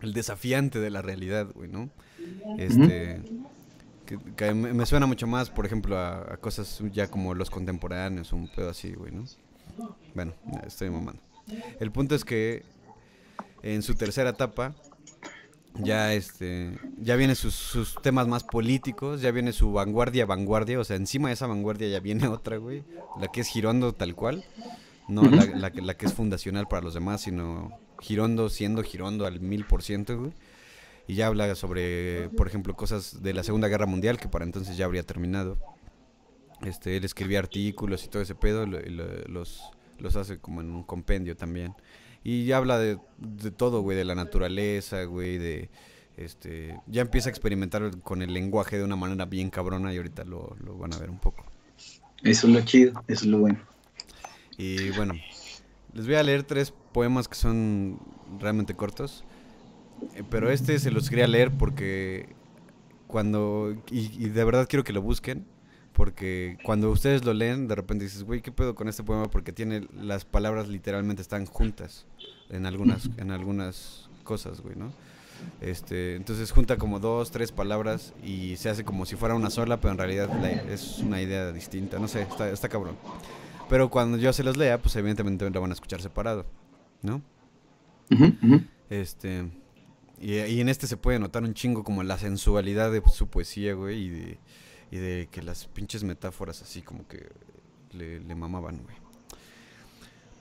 [0.00, 1.90] el desafiante de la realidad, güey, ¿no?
[2.58, 3.20] Este.
[4.06, 7.50] Que, que me, me suena mucho más, por ejemplo, a, a cosas ya como los
[7.50, 9.24] contemporáneos, un pedo así, güey, ¿no?
[10.14, 10.32] Bueno,
[10.66, 11.20] estoy mamando.
[11.80, 12.62] El punto es que
[13.62, 14.74] en su tercera etapa
[15.78, 20.84] ya este ya vienen sus, sus temas más políticos, ya viene su vanguardia, vanguardia, o
[20.84, 22.84] sea, encima de esa vanguardia ya viene otra, güey,
[23.20, 24.44] la que es Girondo tal cual,
[25.08, 29.26] no la, la que- la que es fundacional para los demás, sino Girondo siendo Girondo
[29.26, 30.32] al mil por ciento, güey.
[31.08, 34.76] Y ya habla sobre, por ejemplo, cosas de la Segunda Guerra Mundial, que para entonces
[34.76, 35.58] ya habría terminado.
[36.64, 39.62] Este, él escribía artículos y todo ese pedo, lo- lo- los,
[39.98, 41.74] los hace como en un compendio también.
[42.24, 45.70] Y ya habla de, de todo, güey, de la naturaleza, güey, de...
[46.16, 50.24] Este, ya empieza a experimentar con el lenguaje de una manera bien cabrona y ahorita
[50.24, 51.46] lo, lo van a ver un poco.
[52.22, 53.58] Eso es lo chido, eso es lo bueno.
[54.56, 55.22] Y bueno,
[55.92, 58.00] les voy a leer tres poemas que son
[58.38, 59.24] realmente cortos.
[60.14, 62.36] eh, Pero este se los quería leer porque
[63.08, 63.74] cuando...
[63.90, 65.46] Y, y de verdad quiero que lo busquen.
[65.92, 69.30] Porque cuando ustedes lo leen, de repente dices, güey, ¿qué pedo con este poema?
[69.30, 72.06] Porque tiene las palabras literalmente están juntas
[72.50, 74.92] en algunas, en algunas cosas, güey, ¿no?
[75.60, 79.80] Este, entonces junta como dos, tres palabras y se hace como si fuera una sola,
[79.80, 81.98] pero en realidad la- es una idea distinta.
[81.98, 82.96] No sé, está, está cabrón.
[83.68, 86.46] Pero cuando yo se los lea, pues evidentemente lo van a escuchar separado,
[87.02, 87.20] ¿no?
[88.90, 89.48] Este.
[90.20, 93.74] Y, y en este se puede notar un chingo como la sensualidad de su poesía,
[93.74, 94.38] güey, y de,
[94.92, 97.26] y de que las pinches metáforas así como que
[97.92, 98.96] le, mamaban, güey.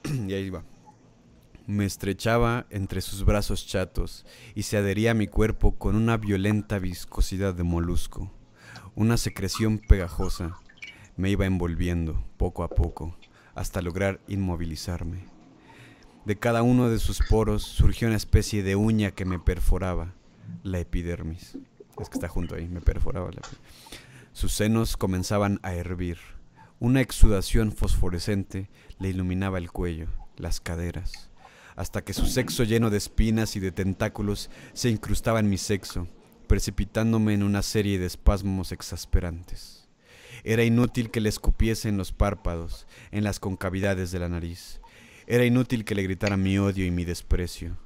[0.30, 0.64] y ahí va.
[1.68, 6.80] Me estrechaba entre sus brazos chatos y se adhería a mi cuerpo con una violenta
[6.80, 8.30] viscosidad de molusco.
[8.94, 10.60] Una secreción pegajosa
[11.16, 13.16] me iba envolviendo poco a poco
[13.56, 15.24] hasta lograr inmovilizarme.
[16.26, 20.14] De cada uno de sus poros surgió una especie de uña que me perforaba,
[20.64, 21.58] la epidermis.
[22.02, 23.42] Es que está junto ahí, me perforaba la
[24.34, 26.17] Sus senos comenzaban a hervir.
[26.80, 31.30] Una exudación fosforescente le iluminaba el cuello, las caderas,
[31.76, 36.08] hasta que su sexo lleno de espinas y de tentáculos se incrustaba en mi sexo,
[36.48, 39.89] precipitándome en una serie de espasmos exasperantes.
[40.46, 44.80] Era inútil que le escupiese en los párpados, en las concavidades de la nariz.
[45.28, 47.78] Era inútil que le gritara mi odio y mi desprecio,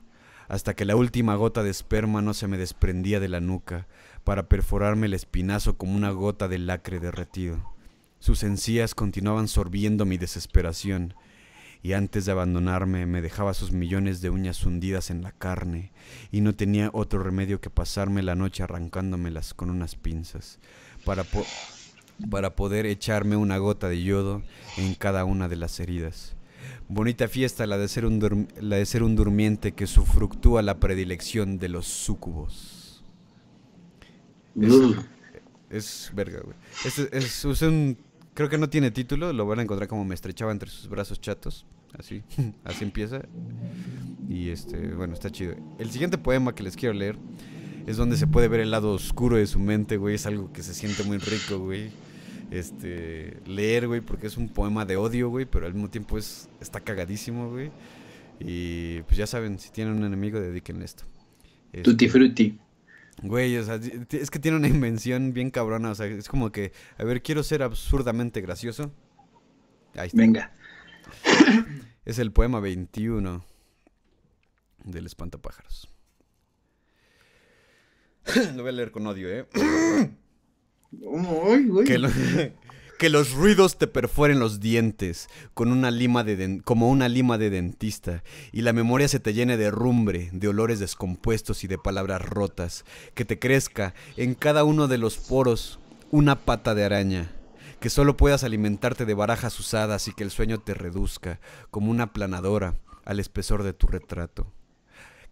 [0.47, 3.87] hasta que la última gota de esperma no se me desprendía de la nuca
[4.25, 7.73] para perforarme el espinazo como una gota de lacre derretido.
[8.19, 11.13] Sus encías continuaban sorbiendo mi desesperación,
[11.83, 15.91] y antes de abandonarme me dejaba sus millones de uñas hundidas en la carne,
[16.31, 20.57] y no tenía otro remedio que pasarme la noche arrancándomelas con unas pinzas,
[21.05, 21.23] para,
[22.31, 24.41] para poder echarme una gota de yodo
[24.77, 26.33] en cada una de las heridas.
[26.87, 31.59] Bonita fiesta la de ser un, la de ser un durmiente que sufructúa la predilección
[31.59, 32.74] de los súcubos.
[35.69, 36.55] Es, verga, güey.
[36.85, 37.97] Es, es, un
[38.33, 41.21] Creo que no tiene título, lo van a encontrar como me estrechaba entre sus brazos
[41.21, 41.65] chatos.
[41.97, 42.21] Así,
[42.65, 43.21] así empieza.
[44.27, 45.55] Y este, bueno, está chido.
[45.79, 47.17] El siguiente poema que les quiero leer
[47.87, 50.15] es donde se puede ver el lado oscuro de su mente, güey.
[50.15, 51.91] Es algo que se siente muy rico, güey.
[52.51, 56.49] Este, leer, güey, porque es un poema de odio, güey, pero al mismo tiempo es,
[56.59, 57.71] está cagadísimo, güey.
[58.39, 61.05] Y pues ya saben, si tienen un enemigo, dediquen esto.
[61.83, 62.59] Tutti este, frutti.
[63.21, 63.79] Güey, o sea,
[64.11, 65.91] es que tiene una invención bien cabrona.
[65.91, 68.91] O sea, es como que, a ver, quiero ser absurdamente gracioso.
[69.95, 70.17] Ahí está.
[70.17, 70.51] Venga.
[72.05, 73.43] Es el poema 21
[74.83, 75.89] del espantapájaros.
[78.55, 79.47] Lo voy a leer con odio, ¿eh?
[79.55, 81.87] Ay, güey.
[81.87, 82.09] Que, lo,
[82.97, 87.49] que los ruidos te perforen los dientes con una lima de como una lima de
[87.49, 92.21] dentista y la memoria se te llene de rumbre, de olores descompuestos y de palabras
[92.21, 95.79] rotas, que te crezca en cada uno de los poros
[96.11, 97.31] una pata de araña,
[97.79, 101.39] que solo puedas alimentarte de barajas usadas y que el sueño te reduzca
[101.71, 104.51] como una planadora al espesor de tu retrato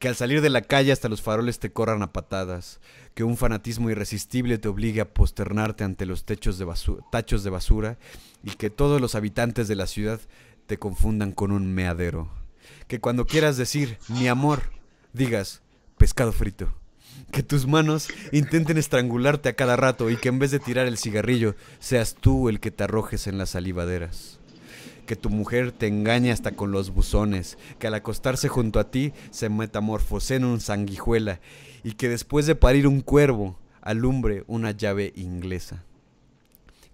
[0.03, 2.81] que al salir de la calle hasta los faroles te corran a patadas,
[3.13, 6.67] que un fanatismo irresistible te obligue a posternarte ante los techos de
[7.09, 7.97] tachos de basura
[8.43, 10.19] y que todos los habitantes de la ciudad
[10.65, 12.29] te confundan con un meadero.
[12.89, 14.73] Que cuando quieras decir mi amor,
[15.13, 15.61] digas
[15.97, 16.73] pescado frito.
[17.31, 20.97] Que tus manos intenten estrangularte a cada rato y que en vez de tirar el
[20.97, 24.41] cigarrillo, seas tú el que te arrojes en las salivaderas
[25.13, 29.13] que tu mujer te engañe hasta con los buzones, que al acostarse junto a ti
[29.29, 31.39] se metamorfose en un sanguijuela
[31.83, 35.83] y que después de parir un cuervo alumbre una llave inglesa.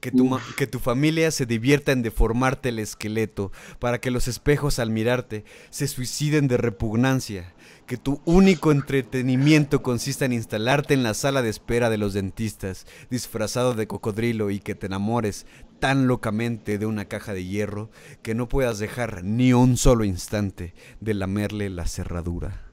[0.02, 4.80] Que tu, que tu, familia se divierta en deformarte el esqueleto para que los espejos
[4.80, 7.54] al mirarte se suiciden de repugnancia.
[7.86, 12.86] Que tu único entretenimiento consista en instalarte en la sala de espera de los dentistas,
[13.10, 15.46] disfrazado de cocodrilo y que te enamores
[15.80, 17.90] tan locamente de una caja de hierro
[18.22, 22.70] que no puedas dejar ni un solo instante de lamerle la cerradura.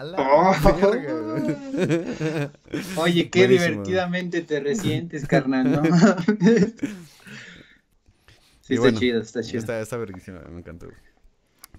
[0.00, 0.54] Oh.
[2.96, 5.82] Oye, qué divertidamente te resientes, carnal, ¿no?
[8.60, 9.58] sí, está chido, está chido.
[9.58, 10.86] Está, está verguísima, me encantó.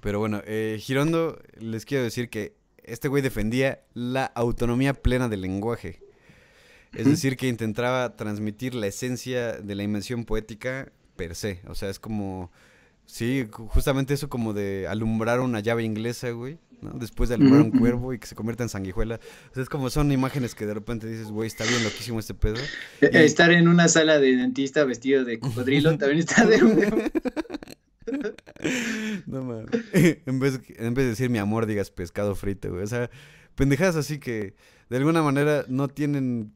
[0.01, 5.41] Pero bueno, eh, Girondo, les quiero decir que este güey defendía la autonomía plena del
[5.41, 6.01] lenguaje.
[6.93, 11.61] Es decir, que intentaba transmitir la esencia de la invención poética per se.
[11.67, 12.51] O sea, es como.
[13.05, 16.59] Sí, justamente eso como de alumbrar una llave inglesa, güey.
[16.81, 16.93] ¿no?
[16.93, 19.19] Después de alumbrar un cuervo y que se convierta en sanguijuela.
[19.51, 22.33] O sea, es como son imágenes que de repente dices, güey, está bien loquísimo este
[22.33, 22.57] pedo.
[23.01, 26.59] E, estar en una sala de dentista vestido de cocodrilo también está de...
[29.27, 29.69] no mames.
[30.25, 32.83] En vez, en vez de decir mi amor, digas pescado frito, güey.
[32.83, 33.09] O sea,
[33.55, 34.55] pendejadas así que
[34.89, 36.53] de alguna manera no tienen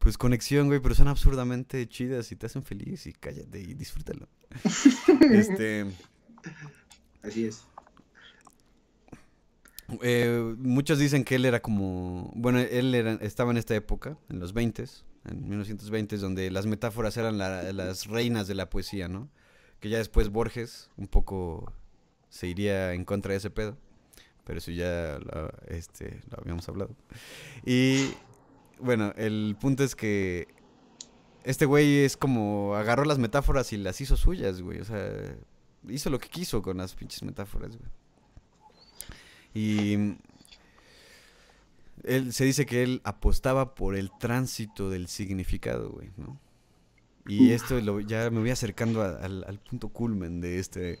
[0.00, 4.28] pues conexión, güey, pero son absurdamente chidas y te hacen feliz y cállate y disfrútalo.
[5.30, 5.86] este.
[7.22, 7.62] Así es.
[10.02, 12.32] Eh, muchos dicen que él era como.
[12.34, 14.86] Bueno, él era, estaba en esta época, en los 20
[15.26, 19.28] en 1920 donde las metáforas eran las reinas de la poesía, ¿no?
[19.80, 21.72] Que ya después Borges un poco
[22.30, 23.76] se iría en contra de ese pedo.
[24.44, 25.18] Pero eso ya
[25.68, 26.96] este, lo habíamos hablado.
[27.64, 28.10] Y
[28.82, 30.48] bueno, el punto es que
[31.44, 34.80] este güey es como agarró las metáforas y las hizo suyas, güey.
[34.80, 35.36] O sea,
[35.88, 37.90] hizo lo que quiso con las pinches metáforas, güey.
[39.52, 40.16] Y
[42.04, 46.40] él se dice que él apostaba por el tránsito del significado, güey, ¿no?
[47.26, 50.98] Y esto lo- ya me voy acercando a- al punto culmen de este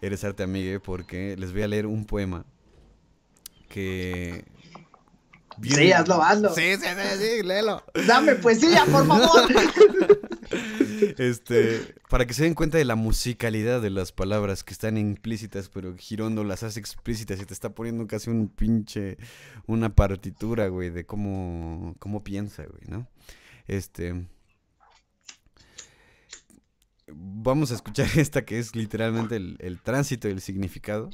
[0.00, 2.46] Eres Arte Amigue porque les voy a leer un poema
[3.68, 4.44] que...
[5.62, 6.54] Sí, hazlo, hazlo.
[6.54, 7.84] Sí, sí, sí, sí, léelo.
[8.06, 9.48] Dame poesía, por favor.
[11.18, 15.68] Este, para que se den cuenta de la musicalidad de las palabras que están implícitas,
[15.68, 19.16] pero Girondo las hace explícitas y te está poniendo casi un pinche,
[19.66, 23.08] una partitura, güey, de cómo, cómo piensa, güey, ¿no?
[23.66, 24.26] Este,
[27.06, 31.10] vamos a escuchar esta que es literalmente el, el tránsito del significado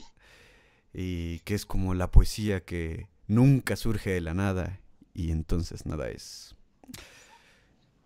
[0.93, 4.81] y que es como la poesía que nunca surge de la nada
[5.15, 6.55] y entonces nada es.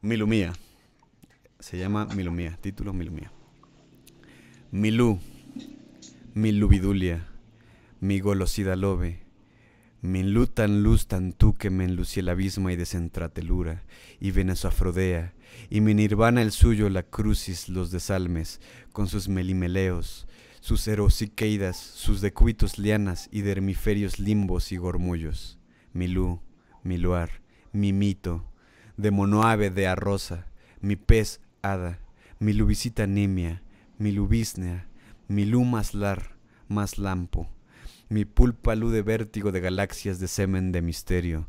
[0.00, 0.52] Milumía.
[1.58, 3.30] Se llama Milumía, título Milumía.
[4.70, 5.18] Milú,
[6.32, 7.26] mi lubidulia,
[7.98, 9.24] mi golosida lobe,
[10.00, 13.82] mi luz tan luz tan tú que me enlucí el abismo y desentratelura,
[14.20, 14.32] y
[14.64, 15.34] Afrodea,
[15.68, 18.60] y mi nirvana el suyo la crucis los desalmes,
[18.92, 20.26] con sus melimeleos,
[20.60, 25.58] sus erosiqueidas, sus decúbitos lianas y dermiferios limbos y gormullos.
[25.92, 26.40] Milú,
[26.82, 27.42] mi luar,
[27.72, 28.44] mi mito,
[28.96, 30.46] de monoave de arrosa,
[30.80, 31.98] mi pez hada,
[32.38, 33.62] mi lubicita nimia,
[33.98, 34.86] mi lubisnea,
[35.28, 36.36] mi lu maslar,
[36.68, 37.48] más lampo,
[38.08, 41.48] mi pulpa lu de vértigo de galaxias de semen de misterio,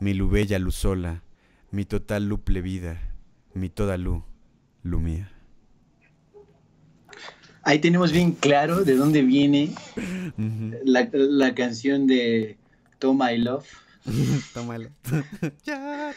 [0.00, 1.22] mi lu bella luz sola,
[1.70, 3.14] mi total lu plebida,
[3.54, 4.24] mi toda lu,
[4.82, 5.39] lu mía.
[7.62, 9.74] Ahí tenemos bien claro de dónde viene
[10.84, 12.56] la, la canción de
[12.98, 13.66] Toma I Love.
[14.54, 14.88] Tómalo.
[15.64, 16.12] Ya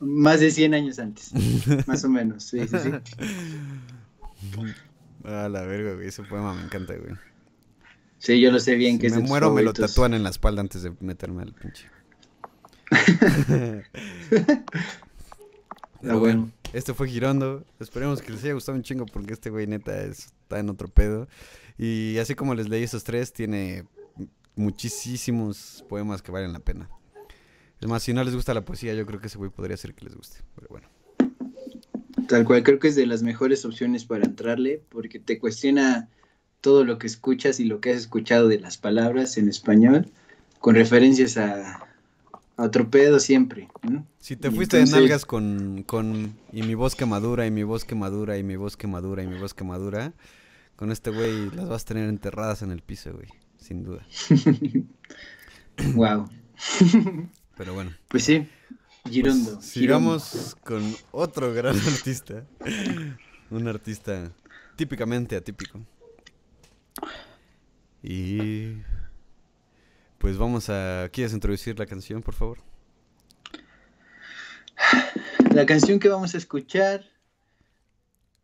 [0.00, 1.32] Más de 100 años antes.
[1.86, 2.44] Más o menos.
[2.44, 2.90] Sí, sí, sí.
[5.24, 6.08] A la verga, güey.
[6.08, 7.14] Ese poema me encanta, güey.
[8.18, 10.14] Sí, yo lo sé bien Si que es me de tus muero, me lo tatúan
[10.14, 11.88] en la espalda antes de meterme al pinche.
[13.48, 13.82] Pero
[16.14, 16.52] Ah, bueno, bueno.
[16.72, 17.64] Este fue Girondo.
[17.80, 20.88] Esperemos que les haya gustado un chingo porque este güey neta es- está en otro
[20.88, 21.28] pedo.
[21.78, 23.84] Y así como les leí esos tres, tiene
[24.56, 26.88] muchísimos poemas que valen la pena.
[27.80, 29.94] Es más, si no les gusta la poesía, yo creo que ese güey podría ser
[29.94, 30.38] que les guste.
[30.54, 30.88] Pero bueno.
[32.28, 36.08] Tal cual, creo que es de las mejores opciones para entrarle, porque te cuestiona
[36.60, 40.08] todo lo que escuchas y lo que has escuchado de las palabras en español,
[40.60, 41.84] con referencias a,
[42.56, 43.68] a otro pedo siempre.
[43.82, 44.06] ¿no?
[44.18, 47.50] Si te Y fuiste entonces- de nalgas con, con y mi voz que madura, y
[47.50, 50.12] mi voz que madura, y mi voz que madura, y mi voz que madura,
[50.76, 53.28] con este güey las vas a tener enterradas en el piso, güey.
[53.58, 54.06] Sin duda.
[55.94, 56.28] Wow.
[57.56, 57.92] Pero bueno.
[58.08, 58.46] Pues sí,
[59.08, 59.54] Girondo.
[59.54, 62.44] Pues, sigamos con otro gran artista.
[63.50, 64.30] Un artista
[64.76, 65.80] típicamente atípico.
[68.02, 68.74] Y
[70.22, 71.08] pues vamos a...
[71.12, 72.58] ¿Quieres introducir la canción, por favor?
[75.52, 77.04] La canción que vamos a escuchar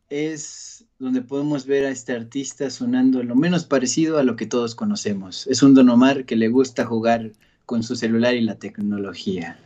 [0.08, 4.74] es donde podemos ver a este artista sonando lo menos parecido a lo que todos
[4.74, 5.46] conocemos.
[5.46, 7.30] Es un Don Omar que le gusta jugar
[7.64, 9.56] con su celular y la tecnología.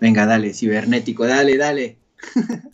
[0.00, 1.98] Venga, dale, cibernético, dale, dale.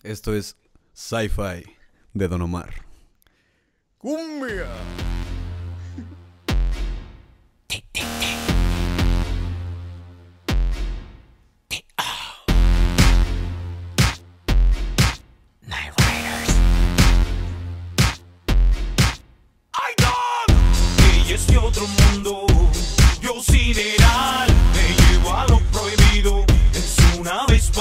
[0.03, 0.55] Esto es
[0.93, 1.65] Sci-Fi
[2.13, 2.75] de Don Omar.
[3.97, 4.67] ¡Cumbia!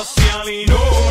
[0.06, 1.05] Marcialino.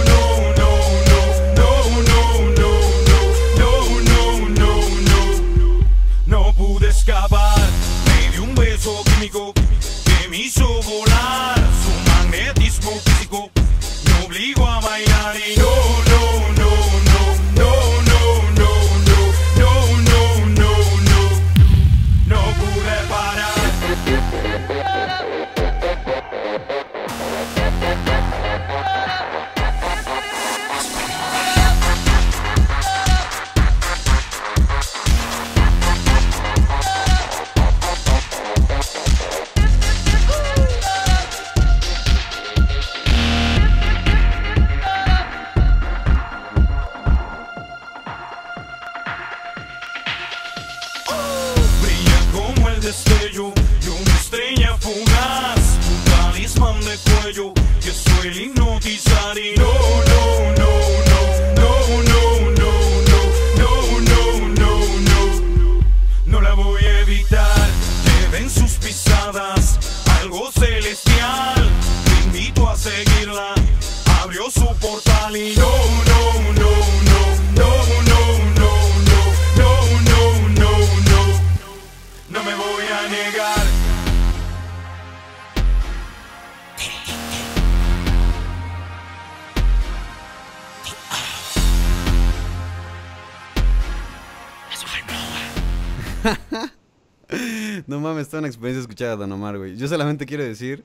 [100.35, 100.85] Quiero decir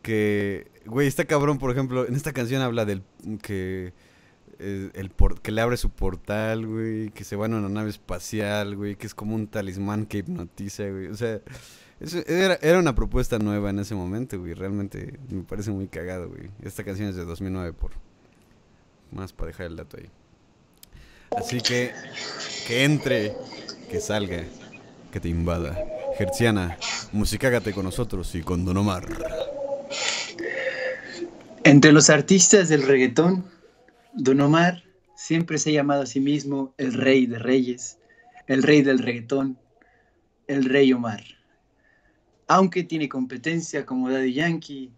[0.00, 3.02] que, güey, está cabrón, por ejemplo, en esta canción habla del
[3.42, 3.92] que
[4.58, 5.12] eh, el
[5.42, 9.06] que le abre su portal, güey, que se va en una nave espacial, güey, que
[9.06, 11.08] es como un talismán que hipnotiza, güey.
[11.08, 11.42] O sea,
[12.00, 14.54] eso era, era una propuesta nueva en ese momento, güey.
[14.54, 16.48] Realmente me parece muy cagado, güey.
[16.62, 17.90] Esta canción es de 2009, por
[19.10, 20.08] más para dejar el dato ahí.
[21.36, 21.92] Así que
[22.66, 23.34] que entre,
[23.90, 24.44] que salga,
[25.12, 25.76] que te invada.
[26.18, 26.76] Gerciana,
[27.12, 29.06] musicágate con nosotros y con Don Omar.
[31.62, 33.44] Entre los artistas del reggaetón,
[34.14, 34.82] Don Omar
[35.14, 37.98] siempre se ha llamado a sí mismo el rey de reyes,
[38.48, 39.60] el rey del reggaetón,
[40.48, 41.22] el rey Omar.
[42.48, 44.90] Aunque tiene competencia como Daddy Yankee,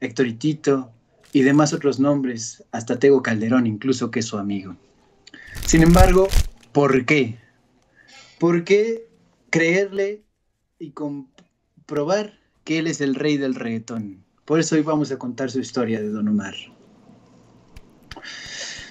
[0.00, 0.90] Héctor y Tito
[1.32, 4.74] y demás otros nombres, hasta Tego Calderón incluso que es su amigo.
[5.66, 6.26] Sin embargo,
[6.72, 7.38] ¿por qué?
[8.40, 9.06] ¿Por qué
[9.50, 10.23] creerle
[10.84, 14.24] y comprobar que él es el rey del reggaetón?
[14.44, 16.54] Por eso hoy vamos a contar su historia de Don Omar.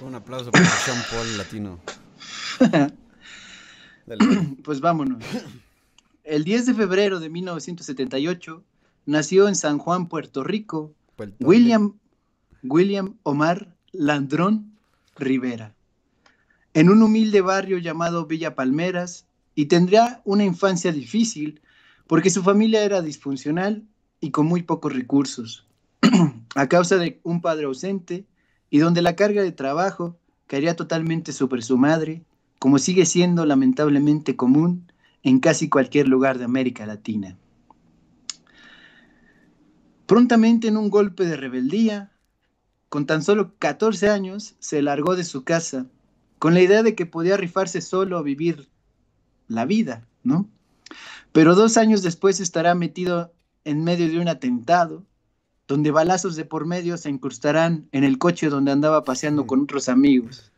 [0.00, 1.80] Un aplauso para Sean Paul Latino.
[4.62, 5.24] Pues vámonos.
[6.24, 8.62] El 10 de febrero de 1978
[9.06, 11.94] nació en San Juan, Puerto Rico, Puerto William,
[12.62, 14.76] William Omar Landrón
[15.16, 15.74] Rivera,
[16.74, 19.24] en un humilde barrio llamado Villa Palmeras,
[19.54, 21.62] y tendría una infancia difícil
[22.06, 23.84] porque su familia era disfuncional
[24.20, 25.66] y con muy pocos recursos,
[26.54, 28.26] a causa de un padre ausente
[28.70, 32.22] y donde la carga de trabajo caería totalmente sobre su madre,
[32.58, 34.90] como sigue siendo lamentablemente común
[35.22, 37.36] en casi cualquier lugar de América Latina.
[40.06, 42.12] Prontamente en un golpe de rebeldía,
[42.90, 45.86] con tan solo 14 años, se largó de su casa,
[46.38, 48.68] con la idea de que podía rifarse solo a vivir
[49.48, 50.48] la vida, ¿no?
[51.34, 53.32] Pero dos años después estará metido
[53.64, 55.04] en medio de un atentado,
[55.66, 59.88] donde balazos de por medio se incrustarán en el coche donde andaba paseando con otros
[59.88, 60.52] amigos.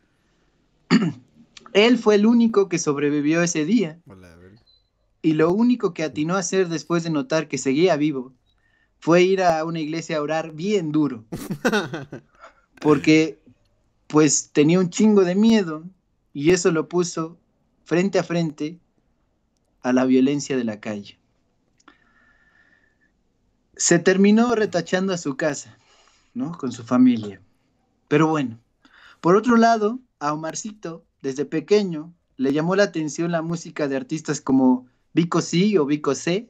[1.73, 3.97] Él fue el único que sobrevivió ese día
[5.23, 8.35] y lo único que atinó a hacer después de notar que seguía vivo
[8.99, 11.25] fue ir a una iglesia a orar bien duro.
[12.79, 13.39] Porque
[14.05, 15.85] pues tenía un chingo de miedo
[16.33, 17.39] y eso lo puso
[17.83, 18.79] frente a frente
[19.81, 21.17] a la violencia de la calle.
[23.75, 25.77] Se terminó retachando a su casa,
[26.33, 26.57] ¿no?
[26.57, 27.41] Con su familia.
[28.07, 28.57] Pero bueno,
[29.21, 34.41] por otro lado, a Omarcito, desde pequeño, le llamó la atención la música de artistas
[34.41, 36.49] como Vico C o Vico C,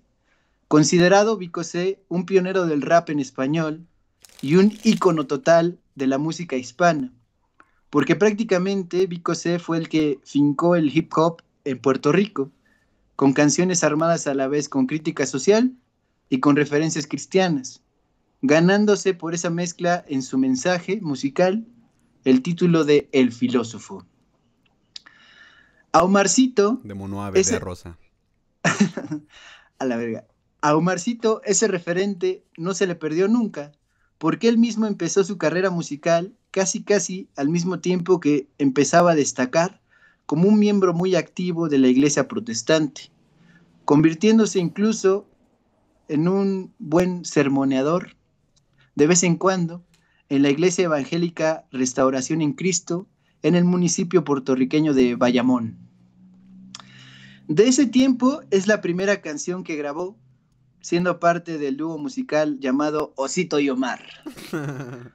[0.68, 3.86] considerado Vico C un pionero del rap en español
[4.42, 7.12] y un ícono total de la música hispana,
[7.90, 12.52] porque prácticamente Vico C fue el que fincó el hip hop en Puerto Rico,
[13.18, 15.74] con canciones armadas a la vez con crítica social
[16.30, 17.82] y con referencias cristianas,
[18.44, 21.66] ganándose por esa mezcla en su mensaje musical
[22.26, 24.06] el título de El filósofo.
[25.94, 27.98] A Omarcito, De Monoave Ese- de Rosa.
[29.80, 30.28] a la verga.
[30.62, 33.72] A Omarcito ese referente no se le perdió nunca,
[34.20, 39.16] porque él mismo empezó su carrera musical casi casi al mismo tiempo que empezaba a
[39.16, 39.82] destacar
[40.28, 43.10] como un miembro muy activo de la iglesia protestante,
[43.86, 45.26] convirtiéndose incluso
[46.10, 48.16] en un buen sermoneador
[48.96, 49.84] de vez en cuando
[50.30, 53.08] en la iglesia evangélica Restauración en Cristo
[53.42, 55.78] en el municipio puertorriqueño de Bayamón.
[57.48, 60.18] De ese tiempo es la primera canción que grabó,
[60.82, 64.04] siendo parte del dúo musical llamado Osito y Omar.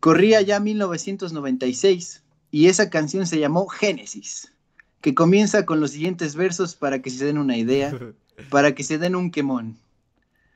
[0.00, 2.21] Corría ya 1996
[2.52, 4.52] y esa canción se llamó Génesis,
[5.00, 7.92] que comienza con los siguientes versos para que se den una idea,
[8.50, 9.78] para que se den un quemón.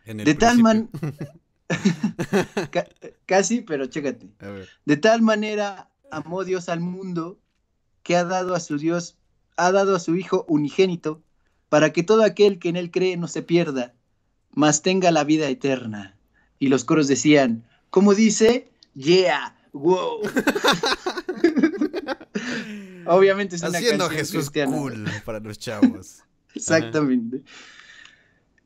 [0.05, 0.87] De tal man...
[0.87, 1.33] principio.
[2.71, 2.87] Ca-
[3.27, 4.29] casi, pero chécate.
[4.39, 4.69] A ver.
[4.85, 7.41] De tal manera amó Dios al mundo
[8.05, 9.17] que ha dado a su Dios,
[9.57, 11.23] ha dado a su Hijo unigénito,
[11.69, 13.95] para que todo aquel que en él cree no se pierda,
[14.53, 16.17] mas tenga la vida eterna.
[16.61, 18.71] Y los coros decían, ¿cómo dice?
[18.95, 20.21] Yeah, wow.
[23.07, 24.77] Obviamente es una Haciendo canción Jesús cristiana.
[24.77, 26.23] cool para los chavos.
[26.55, 27.43] Exactamente.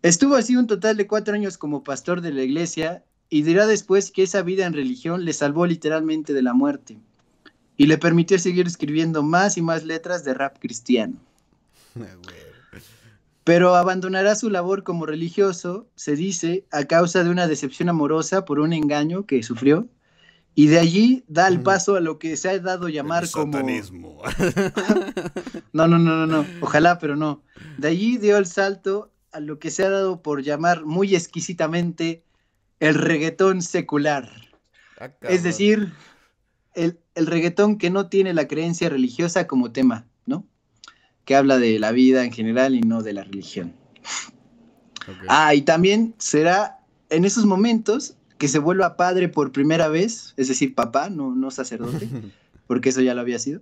[0.02, 4.10] Estuvo así un total de cuatro años como pastor de la iglesia y dirá después
[4.10, 6.98] que esa vida en religión le salvó literalmente de la muerte
[7.76, 11.16] y le permitió seguir escribiendo más y más letras de rap cristiano.
[12.72, 12.78] Ah.
[13.42, 18.60] Pero abandonará su labor como religioso, se dice, a causa de una decepción amorosa por
[18.60, 19.88] un engaño que sufrió,
[20.54, 23.30] y de allí da el paso a lo que se ha dado a llamar El
[23.30, 23.52] como...
[23.52, 24.22] satanismo.
[25.72, 27.42] No, no, no, no, no, ojalá, pero no.
[27.78, 32.24] De allí dio el salto a lo que se ha dado por llamar muy exquisitamente
[32.80, 34.28] el reggaetón secular.
[34.98, 35.92] Ah, Es decir,
[36.74, 40.44] el, el reggaetón que no tiene la creencia religiosa como tema, ¿no?
[41.24, 43.76] Que habla de la vida en general y no de la religión.
[45.28, 46.80] Ah, y también será
[47.10, 51.50] en esos momentos que se vuelva padre por primera vez, es decir, papá, no, no
[51.50, 52.08] sacerdote,
[52.66, 53.60] porque eso ya lo había sido,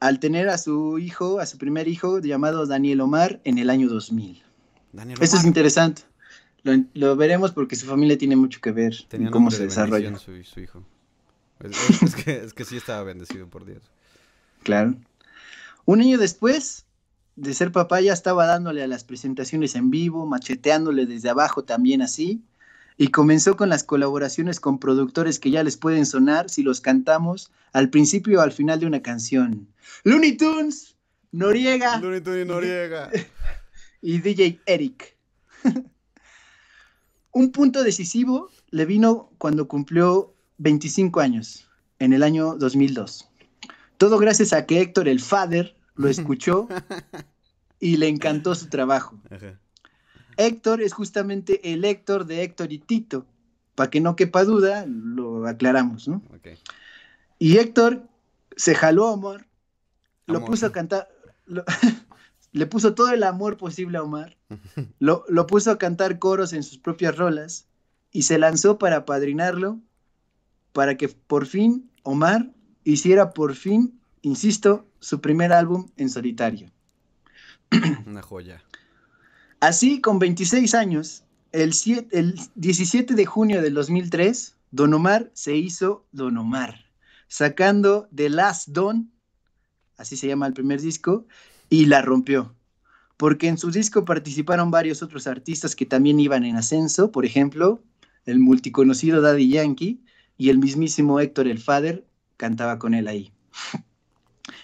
[0.00, 3.88] al tener a su hijo, a su primer hijo llamado Daniel Omar en el año
[3.88, 4.42] 2000.
[4.92, 6.02] Daniel Esto es interesante.
[6.64, 9.64] Lo, lo veremos porque su familia tiene mucho que ver Tenía en cómo se de
[9.66, 10.18] desarrolla.
[10.18, 10.82] Su, su hijo.
[11.60, 13.82] Es, es- es que, es que sí estaba bendecido por Dios.
[14.64, 14.96] Claro.
[15.84, 16.84] Un año después
[17.36, 22.02] de ser papá ya estaba dándole a las presentaciones en vivo, macheteándole desde abajo también
[22.02, 22.42] así,
[23.00, 27.50] y comenzó con las colaboraciones con productores que ya les pueden sonar si los cantamos
[27.72, 29.66] al principio o al final de una canción.
[30.04, 30.96] Looney Tunes,
[31.32, 33.10] Noriega Looney Tunes Noriega.
[34.02, 35.16] y DJ Eric.
[37.32, 41.70] Un punto decisivo le vino cuando cumplió 25 años,
[42.00, 43.30] en el año 2002.
[43.96, 46.68] Todo gracias a que Héctor el Father lo escuchó
[47.78, 49.18] y le encantó su trabajo.
[49.30, 49.58] Ajá.
[50.46, 53.26] Héctor es justamente el Héctor de Héctor y Tito.
[53.74, 56.22] Para que no quepa duda, lo aclaramos, ¿no?
[56.34, 56.48] Ok.
[57.38, 58.02] Y Héctor
[58.56, 59.46] se jaló a Omar,
[60.26, 60.50] lo Amor.
[60.50, 61.08] puso a cantar,
[61.46, 61.64] lo-
[62.52, 64.36] le puso todo el amor posible a Omar,
[64.98, 67.66] lo, lo puso a cantar coros en sus propias rolas
[68.12, 69.78] y se lanzó para apadrinarlo
[70.72, 72.50] para que por fin Omar
[72.84, 76.70] hiciera por fin, insisto, su primer álbum en solitario.
[78.06, 78.62] Una joya.
[79.60, 85.54] Así, con 26 años, el, sie- el 17 de junio del 2003, Don Omar se
[85.54, 86.86] hizo Don Omar,
[87.28, 89.10] sacando The Last Don,
[89.98, 91.26] así se llama el primer disco,
[91.68, 92.54] y la rompió.
[93.18, 97.82] Porque en su disco participaron varios otros artistas que también iban en ascenso, por ejemplo,
[98.24, 100.02] el multiconocido Daddy Yankee
[100.38, 102.06] y el mismísimo Héctor el Father
[102.38, 103.30] cantaba con él ahí.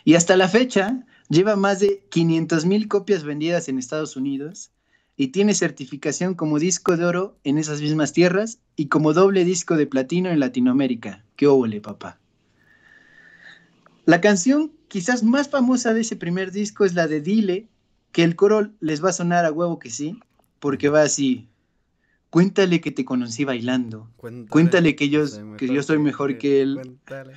[0.05, 4.71] Y hasta la fecha lleva más de 500 mil copias vendidas en Estados Unidos
[5.17, 9.77] y tiene certificación como disco de oro en esas mismas tierras y como doble disco
[9.77, 11.25] de platino en Latinoamérica.
[11.37, 12.19] ¡Qué óvole, papá!
[14.05, 17.67] La canción quizás más famosa de ese primer disco es la de Dile,
[18.13, 20.21] que el coro les va a sonar a huevo que sí,
[20.61, 21.49] porque va así.
[22.31, 24.09] Cuéntale que te conocí bailando.
[24.49, 25.25] Cuéntale que yo-
[25.57, 26.75] que yo soy mejor que él.
[26.75, 27.33] Cuéntale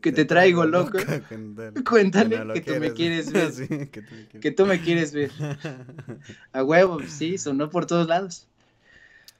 [0.00, 0.98] Que te traigo loco.
[1.28, 3.52] Cuéntale, Cuéntale no lo que tú me quieres ver.
[3.52, 5.30] Sí, que tú me Que quieres tú me quieres ver.
[6.52, 8.48] A huevo, sí, sonó por todos lados.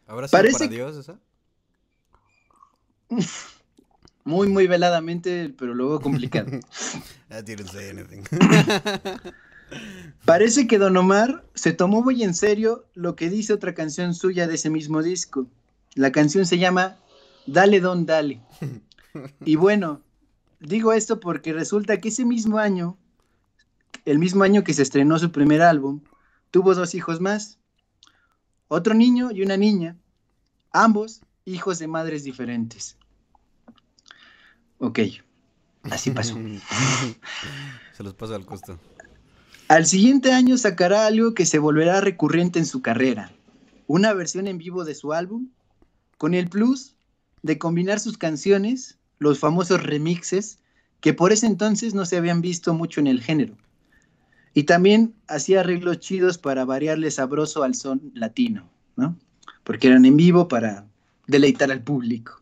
[0.07, 1.19] ¿Habrá sido Parece para Dios esa?
[4.27, 6.51] Muy, muy veladamente, pero luego complicado.
[7.31, 8.23] I didn't say anything.
[10.25, 14.47] Parece que Don Omar se tomó muy en serio lo que dice otra canción suya
[14.47, 15.47] de ese mismo disco.
[15.95, 16.97] La canción se llama
[17.47, 18.41] Dale Don Dale.
[19.45, 20.01] Y bueno,
[20.67, 22.97] digo esto porque resulta que ese mismo año,
[24.05, 26.01] el mismo año que se estrenó su primer álbum,
[26.51, 27.59] tuvo dos hijos más.
[28.69, 29.97] Otro niño y una niña.
[30.73, 32.97] Ambos hijos de madres diferentes.
[34.79, 35.01] Ok,
[35.85, 36.37] así pasó.
[37.93, 38.79] Se los pasa al costo.
[39.69, 43.33] Al siguiente año sacará algo que se volverá recurrente en su carrera,
[43.87, 45.49] una versión en vivo de su álbum,
[46.19, 46.97] con el plus
[47.43, 50.61] de combinar sus canciones, los famosos remixes,
[51.01, 53.57] que por ese entonces no se habían visto mucho en el género.
[54.55, 59.19] Y también hacía arreglos chidos para variarle sabroso al son latino, ¿no?
[59.65, 60.87] Porque eran en vivo para
[61.27, 62.41] deleitar al público.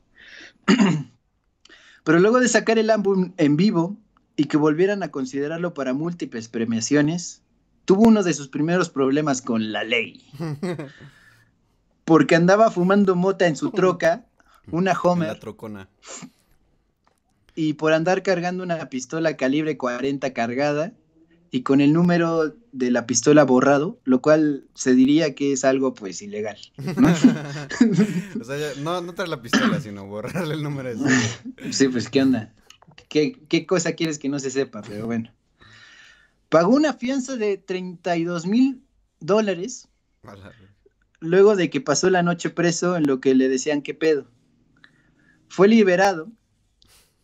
[2.05, 3.97] Pero luego de sacar el álbum en vivo,
[4.37, 7.43] y que volvieran a considerarlo para múltiples premiaciones,
[7.85, 10.25] tuvo uno de sus primeros problemas con la ley.
[12.05, 14.27] Porque andaba fumando mota en su troca,
[14.71, 15.89] una En la Homer, trocona.
[17.55, 20.93] Y por andar cargando una pistola calibre 40 cargada
[21.51, 25.93] y con el número de la pistola borrado, lo cual se diría que es algo
[25.93, 26.57] pues ilegal.
[28.41, 31.11] o sea, ya- no, no traer la pistola, sino borrarle el número de.
[31.73, 32.55] Sí, pues qué onda.
[33.09, 34.81] ¿Qué, qué cosa quieres que no se sepa?
[34.83, 35.31] Pero bueno.
[36.49, 38.83] Pagó una fianza de 32 mil
[39.21, 39.89] dólares
[41.21, 44.27] luego de que pasó la noche preso en lo que le decían que pedo.
[45.49, 46.31] Fue liberado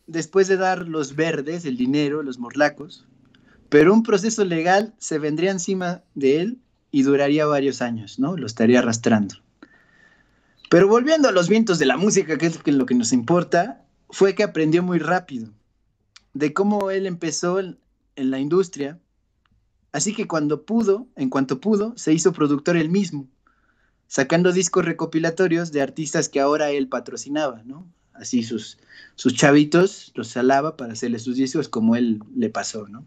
[0.09, 3.07] después de dar los verdes, el dinero, los morlacos,
[3.69, 6.59] pero un proceso legal se vendría encima de él
[6.91, 8.37] y duraría varios años, ¿no?
[8.37, 9.37] Lo estaría arrastrando.
[10.71, 14.35] Pero volviendo a los vientos de la música, que es lo que nos importa, fue
[14.35, 15.51] que aprendió muy rápido
[16.33, 17.79] de cómo él empezó en,
[18.17, 18.99] la industria.
[19.93, 23.29] Así que cuando pudo, en cuanto pudo, se hizo productor él mismo,
[24.07, 27.87] sacando discos recopilatorios de artistas que ahora él patrocinaba, ¿no?
[28.19, 28.79] Así sus,
[29.15, 33.05] sus chavitos los salaba para hacerle sus discos como él le pasó, ¿no?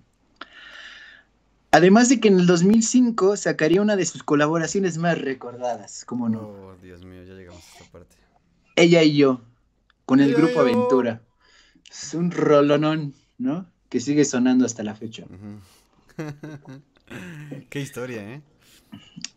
[1.72, 6.39] Además de que en el 2005 sacaría una de sus colaboraciones más recordadas, como no,
[6.41, 8.16] Oh, Dios mío, ya llegamos a esta parte.
[8.76, 9.41] ella y yo,
[10.05, 10.62] con el grupo yo.
[10.62, 11.22] Aventura.
[11.89, 13.66] Es un rolonón, ¿no?
[13.89, 15.26] Que sigue sonando hasta la fecha.
[17.70, 18.41] Qué historia, ¿eh?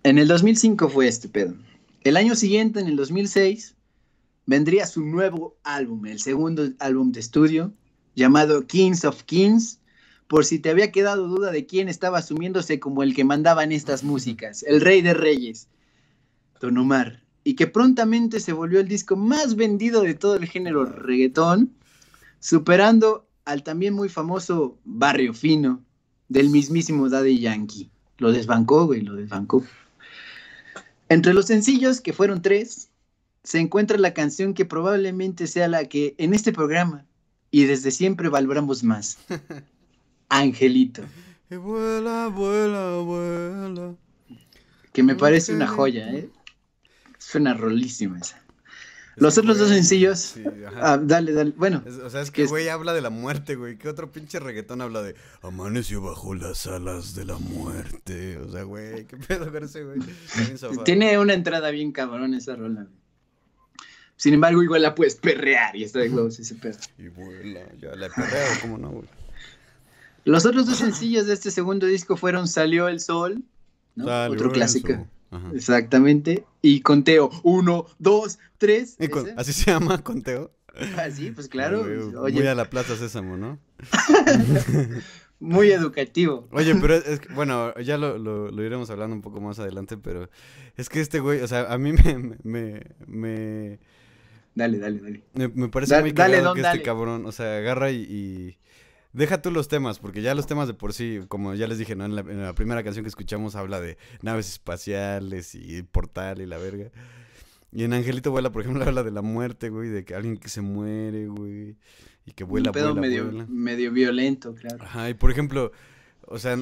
[0.03, 1.55] En el 2005 fue este pedo.
[2.03, 3.75] El año siguiente, en el 2006,
[4.47, 7.73] vendría su nuevo álbum, el segundo álbum de estudio,
[8.15, 9.81] llamado Kings of Kings,
[10.29, 13.73] por si te había quedado duda de quién estaba asumiéndose como el que mandaba en
[13.73, 15.69] estas músicas, el rey de reyes,
[16.61, 20.87] Don Omar, y que prontamente se volvió el disco más vendido de todo el género
[20.87, 21.75] reggaetón,
[22.41, 25.83] superando al también muy famoso Barrio Fino
[26.29, 27.91] del mismísimo Daddy Yankee.
[28.19, 29.63] Lo desbancó, güey, lo desbancó.
[31.09, 32.91] Entre los sencillos, que fueron tres,
[33.45, 37.07] se encuentra la canción que probablemente sea la que en este programa
[37.53, 39.19] y desde siempre valoramos más.
[40.29, 41.03] Angelito,
[41.51, 43.95] Y vuela, vuela, vuela.
[44.93, 46.29] que me parece una joya, ¿eh?
[47.19, 48.39] Suena rolísima esa.
[49.17, 50.19] Es Los otros dos güey, sencillos.
[50.19, 50.95] sí, ajá.
[50.95, 51.53] Ah, dale, dale.
[51.57, 53.79] Bueno, Es- o sea, es que que es- güey habla de la muerte, güey.
[53.79, 58.39] ¿Qué otro pinche reggaetón habla de amaneció bajo las alas de la muerte?
[58.39, 60.01] O sea, güey, ¿qué pedo con ese, güey?
[60.85, 62.89] Tiene una entrada bien cabrón esa rola.
[64.17, 66.79] Sin embargo, igual la puedes perrear y está de huevos ese pedo.
[66.99, 69.09] Y vuela, ya la he perreado, ¿cómo no, güey?
[70.25, 73.43] Los otros dos sencillos de este segundo disco fueron Salió el Sol,
[73.97, 74.07] ¿no?
[74.07, 75.07] Salió otro clásico.
[75.55, 76.45] Exactamente.
[76.63, 78.97] Y conteo, uno, dos, tres.
[79.37, 80.53] ¿Así se llama, Conteo?
[80.97, 81.83] Ah, sí, pues claro.
[82.21, 83.59] Oye, Muy a la Plaza Sésamo, ¿no?
[85.41, 86.49] muy educativo.
[86.53, 89.59] Oye, pero es, es que- bueno, ya lo, lo, lo iremos hablando un poco más
[89.59, 90.31] adelante, pero
[90.77, 93.79] es que este güey, o sea, a mí me, me, me,
[94.55, 95.23] Dale, dale, dale.
[95.35, 96.77] me, me parece Da- muy dale, don, que dale.
[96.79, 98.59] este cabrón, o sea, agarra y, y
[99.13, 101.97] deja tú los temas, porque ya los temas de por sí, como ya les dije,
[101.97, 102.05] ¿no?
[102.05, 106.47] En la, en la primera canción que escuchamos habla de naves espaciales y portal y
[106.47, 106.91] la verga.
[107.73, 110.49] Y en Angelito Vuela, por ejemplo, habla de la muerte, güey, de que alguien que
[110.49, 111.77] se muere, güey,
[112.25, 113.47] y que vuela, Un pedo vuela, medio, vuela.
[113.49, 114.85] medio violento, claro.
[114.85, 115.73] Ajá, y por ejemplo,
[116.27, 116.57] o sea,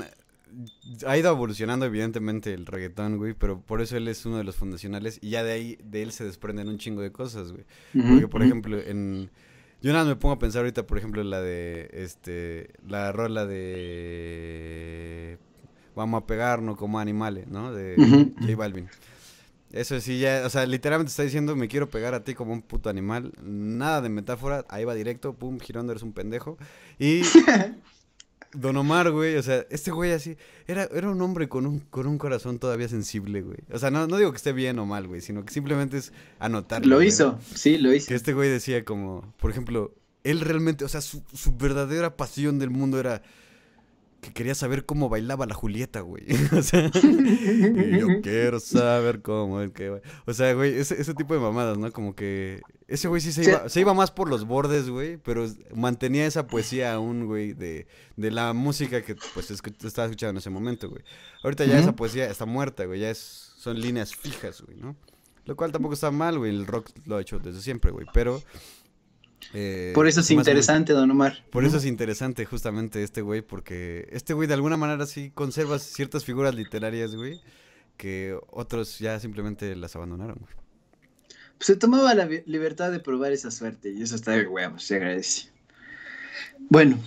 [1.06, 4.56] ha ido evolucionando evidentemente el reggaetón, güey, pero por eso él es uno de los
[4.56, 7.64] fundacionales y ya de ahí, de él se desprenden un chingo de cosas, güey.
[7.92, 9.30] Porque, por ejemplo, en...
[9.80, 15.38] Yo nada me pongo a pensar ahorita, por ejemplo, la de, este, la rola de...
[15.96, 17.72] Vamos a pegarnos como animales, ¿no?
[17.72, 17.96] De.
[18.40, 18.88] J Balvin.
[19.72, 22.60] Eso sí, ya, o sea, literalmente está diciendo, me quiero pegar a ti como un
[22.60, 23.32] puto animal.
[23.42, 26.58] Nada de metáfora, ahí va directo, pum, girando, eres un pendejo.
[26.98, 27.22] Y
[28.52, 30.36] Don Omar, güey, o sea, este güey así,
[30.66, 33.58] era, era un hombre con un, con un corazón todavía sensible, güey.
[33.72, 36.12] O sea, no, no digo que esté bien o mal, güey, sino que simplemente es
[36.38, 36.84] anotar.
[36.84, 38.08] Lo hizo, sí, lo hizo.
[38.08, 39.94] Que este güey decía como, por ejemplo,
[40.24, 43.22] él realmente, o sea, su, su verdadera pasión del mundo era
[44.22, 46.24] que quería saber cómo bailaba la Julieta, güey.
[46.56, 50.00] O sea, y yo quiero saber cómo que...
[50.26, 51.90] O sea, güey, ese, ese tipo de mamadas, ¿no?
[51.90, 55.46] Como que ese güey sí se iba, se iba más por los bordes, güey, pero
[55.74, 60.50] mantenía esa poesía aún, güey, de, de la música que pues estaba escuchando en ese
[60.50, 61.02] momento, güey.
[61.42, 64.94] Ahorita ya esa poesía está muerta, güey, ya es, son líneas fijas, güey, ¿no?
[65.46, 68.40] Lo cual tampoco está mal, güey, el rock lo ha hecho desde siempre, güey, pero...
[69.54, 71.44] eh, Por eso es interesante, don Omar.
[71.50, 75.78] por eso es interesante justamente este güey, porque este güey de alguna manera sí conserva
[75.78, 77.40] ciertas figuras literarias, güey,
[77.96, 80.54] que otros ya simplemente las abandonaron, güey.
[81.58, 84.96] Pues se tomaba la libertad de probar esa suerte y eso está de huevos, se
[84.96, 85.50] agradece.
[86.58, 86.98] Bueno,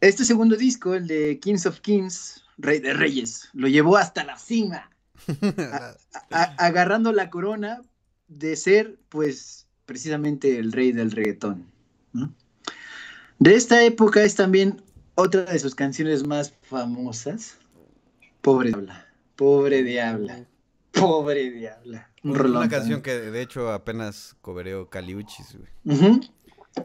[0.00, 4.36] este segundo disco, el de Kings of Kings, Rey de Reyes, lo llevó hasta la
[4.38, 4.90] cima,
[5.72, 5.94] a-
[6.30, 7.80] a- agarrando la corona
[8.28, 11.71] de ser, pues, precisamente el rey del reggaetón.
[13.38, 14.82] De esta época es también
[15.14, 17.58] otra de sus canciones más famosas,
[18.40, 19.06] Pobre Diabla,
[19.36, 20.46] Pobre Diabla,
[20.92, 22.08] Pobre Diabla.
[22.24, 26.20] Un Una rolón canción que de hecho apenas cobereó Caliuchis, güey.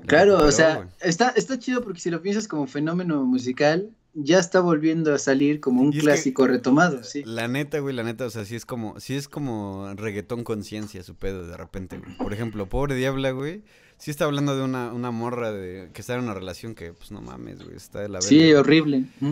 [0.07, 0.87] Claro, o sea, güey.
[0.99, 5.59] está, está chido porque si lo piensas como fenómeno musical, ya está volviendo a salir
[5.59, 7.21] como un que- clásico retomado, sí.
[7.23, 11.03] La neta, güey, la neta, o sea, sí es como, sí es como reggaetón conciencia
[11.03, 12.17] su pedo de repente, güey.
[12.17, 13.63] Por ejemplo, Pobre Diabla, güey,
[13.97, 17.11] sí está hablando de una, una morra de que está en una relación que, pues
[17.11, 18.27] no mames, güey, está de la verga.
[18.29, 19.05] Sí, horrible.
[19.19, 19.31] ¿Mm?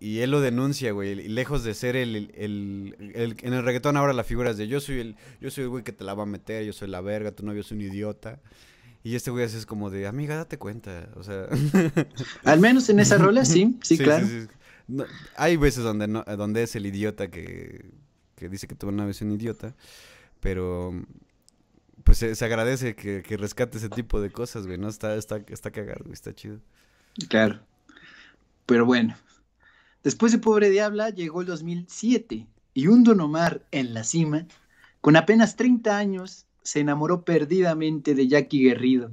[0.00, 3.64] Y él lo denuncia, güey, y lejos de ser el, el, el- el- en el
[3.64, 6.04] reggaetón ahora la figura es de yo soy el, yo soy el güey que te
[6.04, 8.40] la va a meter, yo soy la verga, tu novio es un idiota.
[9.02, 11.46] Y este güey así es como de, amiga, date cuenta, o sea...
[12.44, 14.26] Al menos en esa rola, sí, sí, claro.
[14.26, 14.46] sí.
[14.88, 15.04] No,
[15.36, 17.84] hay veces donde no, donde es el idiota que,
[18.34, 19.74] que dice que tu novio es un idiota,
[20.40, 20.92] pero
[22.04, 24.88] pues se, se agradece que, que rescate ese tipo de cosas, güey, ¿no?
[24.88, 26.60] Está, está, está cagado, güey, está chido.
[27.28, 27.60] Claro.
[28.66, 29.16] Pero bueno.
[30.02, 34.46] Después de Pobre Diabla llegó el 2007 y un Don Omar en la cima,
[35.00, 39.10] con apenas 30 años, se enamoró perdidamente de Jackie Guerrido,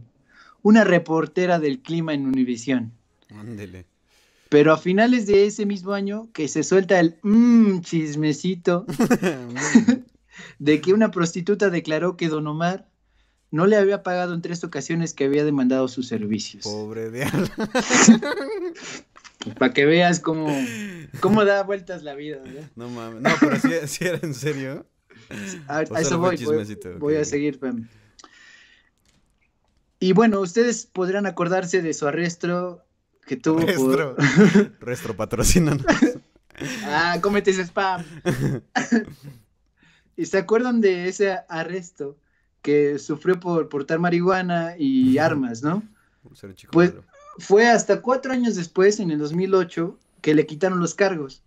[0.62, 2.92] una reportera del clima en Univisión.
[3.30, 3.86] Ándele.
[4.50, 8.86] Pero a finales de ese mismo año que se suelta el mmm chismecito
[10.60, 12.88] de que una prostituta declaró que Don Omar
[13.52, 16.64] no le había pagado en tres ocasiones que había demandado sus servicios.
[16.64, 17.48] Pobre diablo.
[19.60, 20.48] Para que veas cómo,
[21.20, 22.70] cómo da vueltas la vida, ¿verdad?
[22.76, 23.22] No mames.
[23.22, 24.86] No, pero si sí era en serio.
[25.68, 26.38] A, eso voy,
[27.00, 27.56] voy, a seguir.
[27.56, 27.88] espérame.
[30.00, 32.86] Y bueno, ustedes podrán acordarse de su arresto
[33.26, 34.16] que tuvo Restro.
[34.16, 34.80] por...
[34.80, 35.86] Restro patrocínanos.
[36.86, 38.04] ah, cómete ese spam.
[40.18, 42.18] ¿Y se acuerdan de ese arresto
[42.62, 45.84] que sufrió por portar marihuana y armas, no?
[46.34, 47.04] Ser chico Pues- malo.
[47.40, 51.44] Fue hasta cuatro años después, en el 2008, que le quitaron los cargos.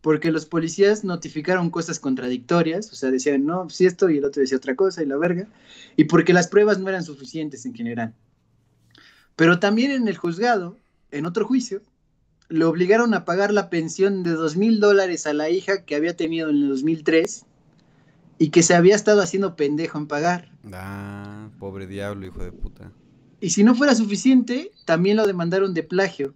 [0.00, 4.40] Porque los policías notificaron cosas contradictorias, o sea, decían, no, si esto y el otro
[4.40, 5.46] decía otra cosa y la verga,
[5.96, 8.12] y porque las pruebas no eran suficientes en general.
[9.36, 10.76] Pero también en el juzgado,
[11.12, 11.82] en otro juicio,
[12.48, 16.16] le obligaron a pagar la pensión de dos mil dólares a la hija que había
[16.16, 17.46] tenido en el 2003
[18.42, 20.50] y que se había estado haciendo pendejo en pagar.
[20.72, 22.90] Ah, pobre diablo, hijo de puta.
[23.40, 26.34] Y si no fuera suficiente, también lo demandaron de plagio.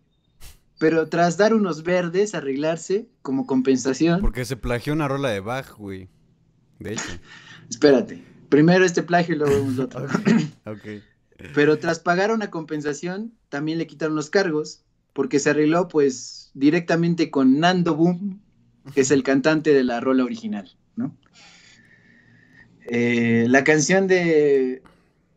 [0.78, 4.20] Pero tras dar unos verdes, arreglarse como compensación.
[4.20, 6.08] Porque se plagió una rola de Bach, güey.
[6.78, 7.02] De hecho.
[7.68, 8.22] Espérate.
[8.50, 10.06] Primero este plagio y luego lo otro.
[10.64, 11.02] Ok.
[11.54, 14.84] Pero tras pagar una compensación, también le quitaron los cargos.
[15.12, 18.40] Porque se arregló, pues, directamente con Nando Boom,
[18.94, 21.16] que es el cantante de la rola original, ¿no?
[22.88, 24.82] Eh, la canción de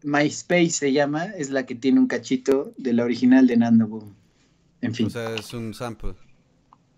[0.03, 4.13] MySpace se llama, es la que tiene un cachito de la original de Nando Boom.
[4.81, 5.07] En fin.
[5.07, 6.13] O sea, es un sample.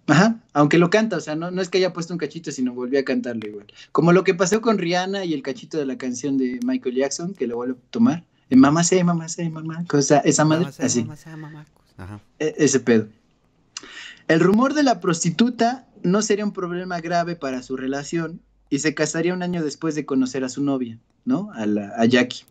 [0.08, 2.74] Ajá, aunque lo canta, o sea, no, no es que haya puesto un cachito, sino
[2.74, 3.68] volvió a cantarlo igual.
[3.92, 7.34] Como lo que pasó con Rihanna y el cachito de la canción de Michael Jackson,
[7.34, 8.24] que lo vuelve a tomar.
[8.50, 11.86] En mamá sé, mamá sé, mamá, cosa, esa madre, Mamá sea, así, mamá sea, mamacos.
[11.98, 12.20] Ajá.
[12.40, 13.08] e- ese pedo.
[14.28, 18.42] El rumor de la prostituta no sería un problema grave para su relación
[18.72, 21.52] y se casaría un año después de conocer a su novia, ¿no?
[21.54, 22.46] A, la, a Jackie.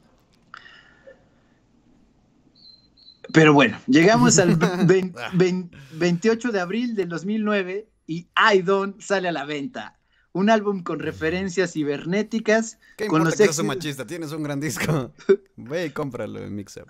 [3.32, 4.56] Pero bueno, llegamos al
[4.86, 9.96] vein- vein- 28 de abril del 2009 y I Don't sale a la venta.
[10.32, 12.78] Un álbum con referencias cibernéticas.
[12.96, 14.06] ¿Qué Con importa los que seas machista?
[14.06, 15.12] Tienes un gran disco.
[15.56, 16.88] Ve y cómpralo en Mixup.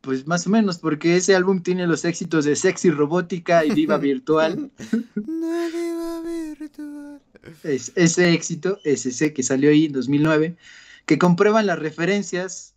[0.00, 3.98] Pues más o menos, porque ese álbum tiene los éxitos de Sexy Robótica y Diva
[3.98, 4.70] Virtual.
[5.14, 7.11] Nadie va a virtual.
[7.64, 10.56] Es- ese éxito es ese que salió ahí en 2009,
[11.06, 12.74] que comprueban las referencias.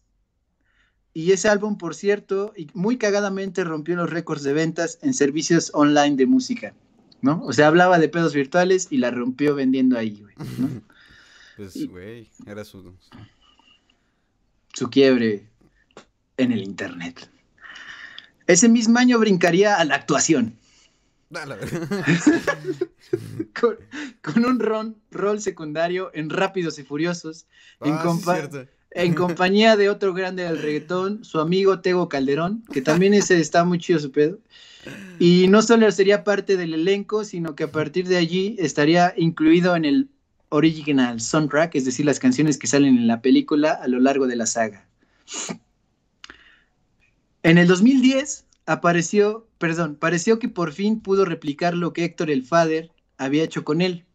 [1.13, 5.72] Y ese álbum, por cierto, y muy cagadamente rompió los récords de ventas en servicios
[5.74, 6.74] online de música,
[7.22, 7.41] ¿no?
[7.43, 10.70] O sea, hablaba de pedos virtuales y la rompió vendiendo ahí, güey, ¿no?
[11.57, 12.93] Pues, güey, era su...
[14.74, 15.47] Su quiebre
[16.36, 17.30] en el internet.
[18.45, 20.57] Ese mismo año brincaría a la actuación.
[21.30, 21.56] Dale.
[23.60, 23.78] Con,
[24.22, 27.46] con un ron- rol secundario en Rápidos y Furiosos,
[27.82, 32.82] En Ah, compa- en compañía de otro grande del reggaetón, su amigo Tego Calderón, que
[32.82, 34.40] también ese está muy chido su pedo.
[35.20, 39.76] Y no solo sería parte del elenco, sino que a partir de allí estaría incluido
[39.76, 40.10] en el
[40.50, 44.36] original soundtrack, es decir, las canciones que salen en la película a lo largo de
[44.36, 44.88] la saga.
[47.44, 52.43] En el 2010 apareció, perdón, pareció que por fin pudo replicar lo que Héctor el
[52.43, 54.05] Father había hecho con él.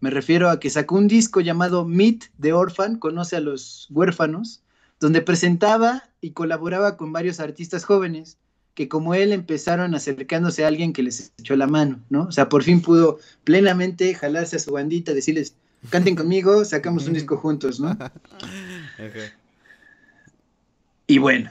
[0.00, 4.62] Me refiero a que sacó un disco llamado Meet the Orphan, conoce a los huérfanos,
[5.00, 8.38] donde presentaba y colaboraba con varios artistas jóvenes
[8.74, 12.24] que como él empezaron acercándose a alguien que les echó la mano, ¿no?
[12.24, 15.54] O sea, por fin pudo plenamente jalarse a su bandita, decirles,
[15.88, 17.96] canten conmigo, sacamos un disco juntos, ¿no?
[21.08, 21.50] Y bueno,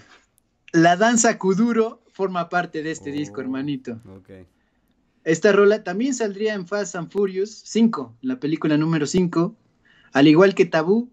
[0.73, 3.41] la danza kuduro forma parte de este disco, Oh.
[3.41, 3.99] hermanito.
[4.17, 4.29] Ok.
[5.25, 9.55] Esta rola también saldría en Fast and Furious 5, la película número 5,
[10.13, 11.09] al igual que Tabú,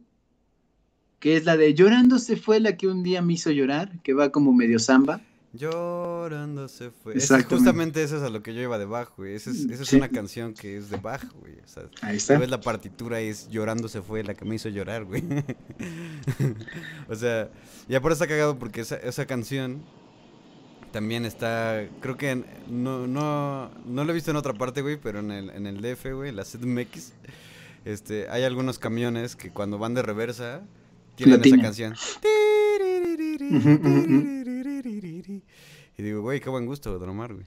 [1.18, 4.12] que es la de Llorando se fue la que un día me hizo llorar, que
[4.14, 5.20] va como medio samba.
[5.54, 7.14] Llorando se fue.
[7.14, 7.54] Exactamente.
[7.56, 9.34] justamente eso es a lo que yo iba de Bach, güey.
[9.34, 9.96] Esa es, esa es Sí.
[9.96, 11.54] una canción que es de Bach, güey.
[11.64, 12.38] O sea, Ahí está.
[12.38, 15.22] ves la partitura y es Llorando se fue la que me hizo llorar, güey.
[17.08, 17.50] o sea,
[17.88, 19.82] y aparte está cagado porque esa, esa canción
[20.92, 25.18] también está, creo que no, no, no lo he visto en otra parte, güey, pero
[25.20, 27.12] en el, en el DF, güey, la CDMX,
[27.84, 30.62] este, hay algunos camiones que cuando van de reversa
[31.16, 31.94] tienen esa canción.
[35.98, 37.46] Y digo, güey, qué buen gusto, Don Omar, güey.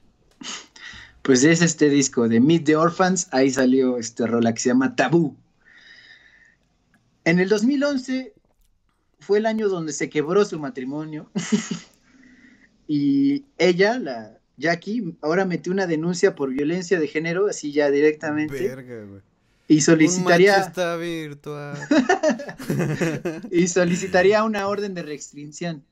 [1.22, 4.94] Pues es este disco de Meet the Orphans, ahí salió este rola que se llama
[4.94, 5.36] Tabú.
[7.24, 8.32] En el 2011
[9.18, 11.28] fue el año donde se quebró su matrimonio
[12.88, 18.68] y ella, la Jackie, ahora metió una denuncia por violencia de género, así ya directamente,
[18.68, 19.20] Verga, güey.
[19.68, 21.78] y Un solicitaría, machista virtual.
[23.50, 25.84] y solicitaría una orden de restricción,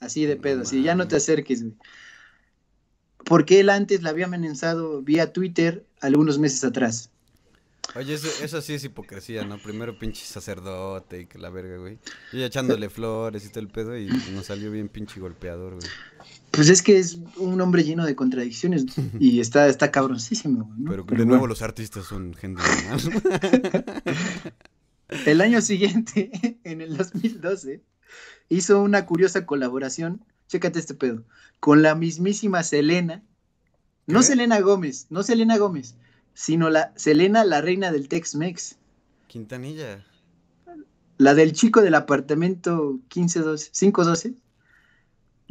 [0.00, 1.74] así de pedo, así ya no te acerques, güey.
[3.24, 7.08] Porque él antes la había amenazado vía Twitter algunos meses atrás.
[7.94, 9.58] Oye, eso, eso sí es hipocresía, ¿no?
[9.58, 11.98] Primero pinche sacerdote y que la verga, güey.
[12.32, 15.88] Ya echándole flores y todo el pedo y nos salió bien pinche golpeador, güey.
[16.52, 18.86] Pues es que es un hombre lleno de contradicciones
[19.18, 20.72] y está, está cabroncísimo.
[20.76, 20.90] ¿no?
[20.90, 21.52] Pero, Pero de nuevo bueno.
[21.52, 23.84] los artistas son gente normal.
[25.26, 27.82] El año siguiente, en el 2012,
[28.48, 31.24] hizo una curiosa colaboración, chécate este pedo,
[31.60, 33.22] con la mismísima Selena.
[34.06, 34.26] No ¿Qué?
[34.26, 35.94] Selena Gómez, no Selena Gómez,
[36.34, 38.76] sino la Selena, la reina del Tex-Mex.
[39.28, 40.04] Quintanilla.
[41.18, 44.34] La del chico del apartamento 1512, 512.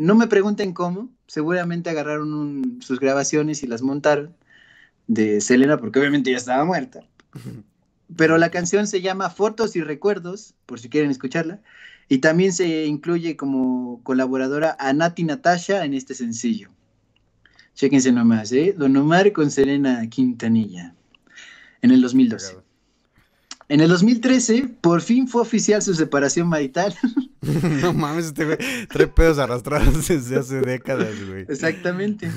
[0.02, 4.36] No me pregunten cómo, seguramente agarraron un- sus grabaciones y las montaron
[5.06, 7.02] de Selena, porque obviamente ya estaba muerta.
[8.16, 11.62] Pero la canción se llama Fotos y Recuerdos, por si quieren escucharla,
[12.10, 16.70] y también se incluye como colaboradora a Nati Natasha en este sencillo.
[17.76, 18.74] Chéquense nomás, ¿eh?
[18.76, 20.96] Don Omar con Selena Quintanilla,
[21.84, 22.58] en el 2012.
[23.72, 26.94] En el 2013, por fin fue oficial su separación marital.
[27.82, 28.58] no mames, este güey
[28.90, 31.46] trae pedos arrastrados desde hace décadas, güey.
[31.48, 32.30] Exactamente.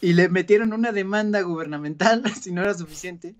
[0.00, 3.34] Y le metieron una demanda gubernamental, si no era suficiente,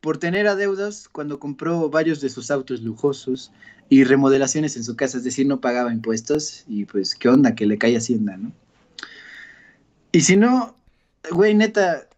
[0.00, 3.52] por tener adeudos cuando compró varios de sus autos lujosos
[3.88, 7.66] y remodelaciones en su casa, es decir, no pagaba impuestos y pues qué onda que
[7.66, 8.50] le cae Hacienda, ¿no?
[10.10, 10.74] Y si no,
[11.30, 12.08] güey, neta,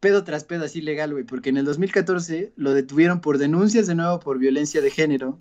[0.00, 3.94] pedo tras pedo así legal, güey, porque en el 2014 lo detuvieron por denuncias de
[3.94, 5.38] nuevo por violencia de género,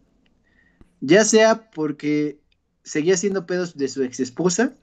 [1.01, 2.39] ya sea porque
[2.83, 4.73] seguía haciendo pedos de su ex esposa,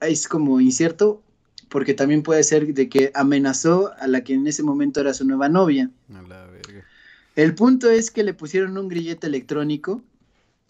[0.00, 1.22] es como incierto,
[1.68, 5.24] porque también puede ser de que amenazó a la que en ese momento era su
[5.24, 5.90] nueva novia.
[6.12, 6.84] A la verga.
[7.34, 10.02] El punto es que le pusieron un grillete electrónico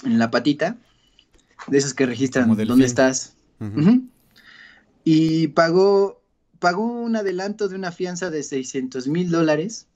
[0.05, 0.77] en la patita,
[1.69, 3.35] de esos que registran dónde estás.
[5.05, 6.21] Y pagó,
[6.59, 9.87] pagó un adelanto de una fianza de 600 mil dólares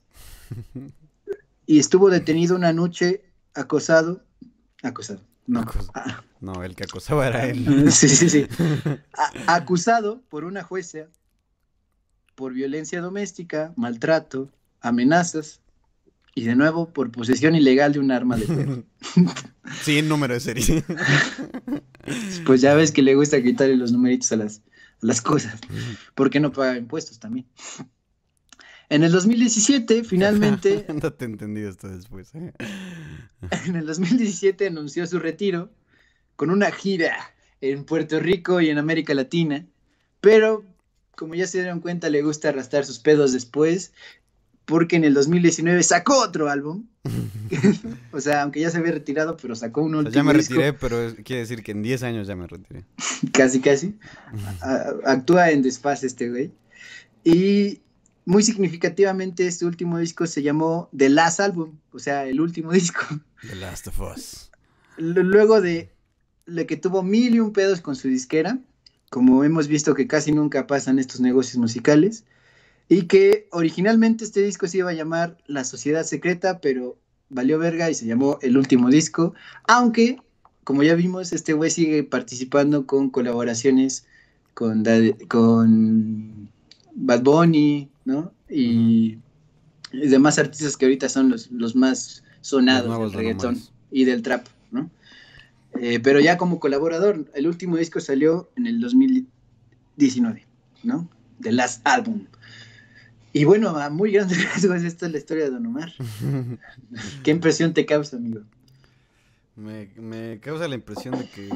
[1.66, 3.22] y estuvo detenido una noche
[3.54, 4.22] acosado,
[4.82, 7.90] acosado, no, Acos- ah, No, el que acosaba era él.
[7.92, 8.46] sí, sí, sí,
[9.46, 11.06] A- acusado por una jueza
[12.34, 14.50] por violencia doméstica, maltrato,
[14.80, 15.60] amenazas
[16.34, 18.82] y de nuevo por posesión ilegal de un arma de fuego.
[19.82, 20.84] Sin número de serie.
[22.46, 24.62] Pues ya ves que le gusta quitarle los numeritos a las,
[25.00, 25.60] las cosas,
[26.14, 27.46] porque no paga impuestos también.
[28.88, 32.34] En el 2017, finalmente, Ándate entendido esto después.
[32.34, 32.52] ¿eh?
[33.66, 35.70] en el 2017 anunció su retiro
[36.36, 37.16] con una gira
[37.60, 39.66] en Puerto Rico y en América Latina,
[40.20, 40.64] pero
[41.20, 43.92] como ya se dieron cuenta, le gusta arrastrar sus pedos después,
[44.64, 46.86] porque en el 2019 sacó otro álbum.
[48.12, 50.54] o sea, aunque ya se había retirado, pero sacó un O sea, ya me disco.
[50.54, 52.84] retiré, pero quiere decir que en 10 años ya me retiré.
[53.32, 53.98] Casi, casi.
[54.60, 56.52] A- actúa en desfase este güey.
[57.24, 57.80] Y
[58.24, 63.00] muy significativamente este último disco se llamó The Last Album, o sea, el último disco.
[63.48, 64.50] The Last of Us.
[64.96, 65.90] Luego de,
[66.46, 68.58] de que tuvo mil y un pedos con su disquera,
[69.10, 72.24] como hemos visto que casi nunca pasan estos negocios musicales,
[72.90, 77.88] y que originalmente este disco se iba a llamar La Sociedad Secreta, pero valió verga
[77.88, 79.32] y se llamó El Último Disco,
[79.68, 80.20] aunque,
[80.64, 84.06] como ya vimos, este güey sigue participando con colaboraciones
[84.54, 86.50] con, Dad- con
[86.96, 88.32] Bad Bunny, ¿no?
[88.50, 89.18] Y,
[89.92, 93.60] demás artistas que ahorita son los, los más sonados Los del reggaetón
[93.92, 94.90] y del trap, ¿no?
[95.80, 100.44] Eh, pero ya como colaborador, el último disco salió en el 2019,
[100.82, 101.08] ¿no?
[101.40, 102.26] The Last Album.
[103.32, 105.92] Y bueno, a muy grandes rasgos, esta es la historia de Don Omar.
[107.22, 108.40] ¿Qué impresión te causa, amigo?
[109.56, 111.48] Me, me causa la impresión de que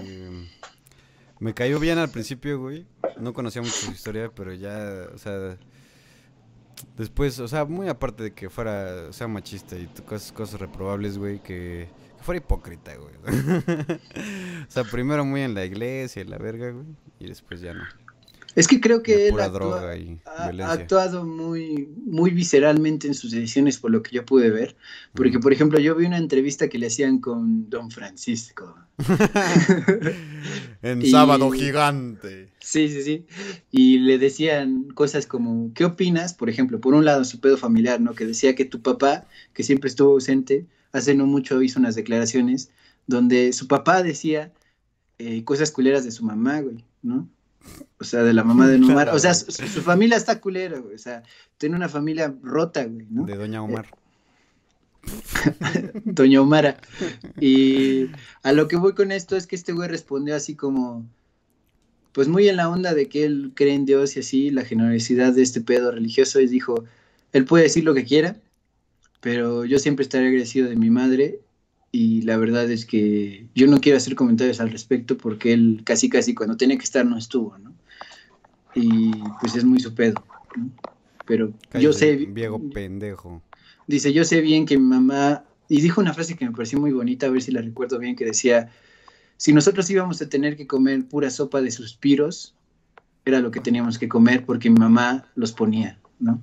[1.40, 2.86] me cayó bien al principio, güey.
[3.18, 5.56] No conocía mucho su historia, pero ya, o sea,
[6.96, 11.42] después, o sea, muy aparte de que fuera, sea machista y cosas, cosas reprobables, güey,
[11.42, 13.14] que, que fuera hipócrita, güey.
[14.68, 16.86] o sea, primero muy en la iglesia y la verga, güey,
[17.18, 17.84] y después ya no.
[18.54, 24.02] Es que creo que él ha, actuado muy, muy visceralmente en sus ediciones, por lo
[24.02, 24.76] que yo pude ver.
[25.12, 28.76] Porque, por ejemplo, yo vi una entrevista que le hacían con Don Francisco.
[30.82, 32.52] en Y- Sábado Gigante.
[32.60, 33.26] Sí, sí, sí.
[33.70, 36.34] Y le decían cosas como, ¿qué opinas?
[36.34, 38.14] Por ejemplo, por un lado su pedo familiar, ¿no?
[38.14, 42.70] Que decía que tu papá, que siempre estuvo ausente, hace no mucho hizo unas declaraciones
[43.06, 44.52] donde su papá decía
[45.18, 47.28] eh, cosas culeras de su mamá, güey, ¿no?
[48.00, 49.10] O sea, de la mamá de Nomar.
[49.10, 50.94] O sea, su, su familia está culera, güey.
[50.94, 51.22] O sea,
[51.58, 53.24] tiene una familia rota, güey, ¿no?
[53.24, 53.86] De Doña Omar.
[56.04, 56.78] Doña Omara.
[57.40, 58.10] Y
[58.42, 61.04] a lo que voy con esto es que este güey respondió así como,
[62.12, 65.32] pues muy en la onda de que él cree en Dios y así, la generosidad
[65.32, 66.84] de este pedo religioso, y dijo,
[67.32, 68.36] él puede decir lo que quiera,
[69.20, 71.40] pero yo siempre estaré agradecido de mi madre
[71.94, 76.08] y la verdad es que yo no quiero hacer comentarios al respecto porque él casi
[76.08, 77.72] casi cuando tenía que estar no estuvo, ¿no?
[78.74, 80.24] Y pues es muy su pedo,
[80.56, 80.72] ¿no?
[81.24, 82.16] Pero yo sé...
[82.16, 83.40] Viejo pendejo.
[83.86, 86.90] Dice, yo sé bien que mi mamá, y dijo una frase que me pareció muy
[86.90, 88.72] bonita, a ver si la recuerdo bien, que decía,
[89.36, 92.56] si nosotros íbamos a tener que comer pura sopa de suspiros,
[93.24, 96.42] era lo que teníamos que comer porque mi mamá los ponía, ¿no?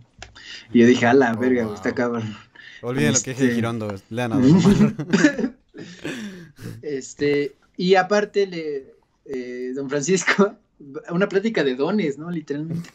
[0.71, 1.73] Y yo dije, a la Oh, verga, wow.
[1.73, 2.37] está cabrón.
[2.81, 3.95] Olviden lo que dije Este- de Girondo.
[4.09, 4.39] Lean a.
[6.81, 8.93] Este, y aparte, le,
[9.25, 10.55] eh, don Francisco,
[11.11, 12.29] una plática de dones, ¿no?
[12.29, 12.89] Literalmente.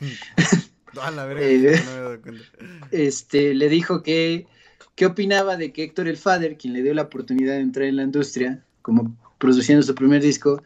[1.01, 1.59] A la verga, Eh.
[1.84, 2.43] no me dado cuenta.
[2.91, 4.47] este, le dijo que
[4.95, 7.97] qué opinaba de que Héctor el Father, quien le dio la oportunidad de entrar en
[7.97, 10.62] la industria, como produciendo su primer disco,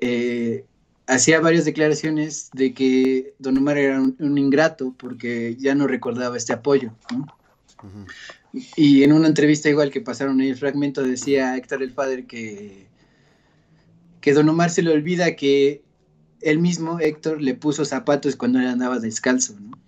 [0.00, 0.64] eh,
[1.06, 6.36] hacía varias declaraciones de que Don Omar era un, un ingrato porque ya no recordaba
[6.36, 6.92] este apoyo.
[7.12, 7.26] ¿no?
[8.76, 12.86] Y en una entrevista igual que pasaron ahí el fragmento decía Héctor el Father que,
[14.20, 15.82] que Don Omar se le olvida que
[16.42, 19.78] él mismo, Héctor, le puso zapatos cuando él andaba descalzo, ¿no?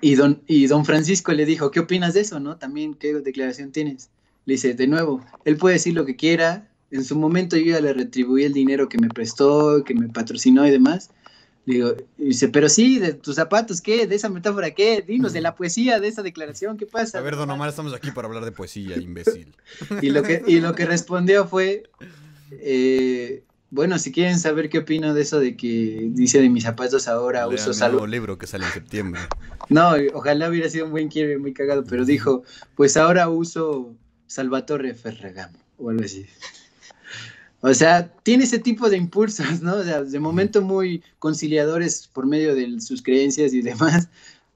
[0.00, 2.56] Y don, y don Francisco le dijo, ¿qué opinas de eso, no?
[2.56, 4.10] También, ¿qué declaración tienes?
[4.44, 7.80] Le dice, de nuevo, él puede decir lo que quiera, en su momento yo ya
[7.80, 11.10] le retribuí el dinero que me prestó, que me patrocinó y demás.
[11.66, 14.06] Le digo, y dice, pero sí, de tus zapatos, ¿qué?
[14.06, 15.02] ¿De esa metáfora qué?
[15.02, 17.18] Dinos de la poesía de esa declaración, ¿qué pasa?
[17.18, 19.52] A ver, Don Omar, estamos aquí para hablar de poesía, imbécil.
[20.00, 21.82] Y lo que, y lo que respondió fue,
[22.52, 27.08] eh, bueno, si quieren saber qué opino de eso de que dice de mis zapatos
[27.08, 29.20] ahora Lean uso nuevo libro que sale en septiembre.
[29.68, 32.44] No, ojalá hubiera sido un buen quiebre, muy cagado, pero dijo,
[32.76, 33.96] pues ahora uso
[34.28, 36.24] Salvatore Ferragamo o algo así.
[37.68, 39.74] O sea, tiene ese tipo de impulsos, ¿no?
[39.74, 44.08] O sea, de momento muy conciliadores por medio de sus creencias y demás,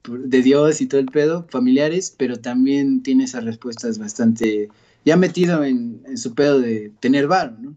[0.07, 4.69] de Dios y todo el pedo, familiares, pero también tiene esas respuestas bastante,
[5.03, 7.75] ya metido en, en su pedo de tener varo, ¿no?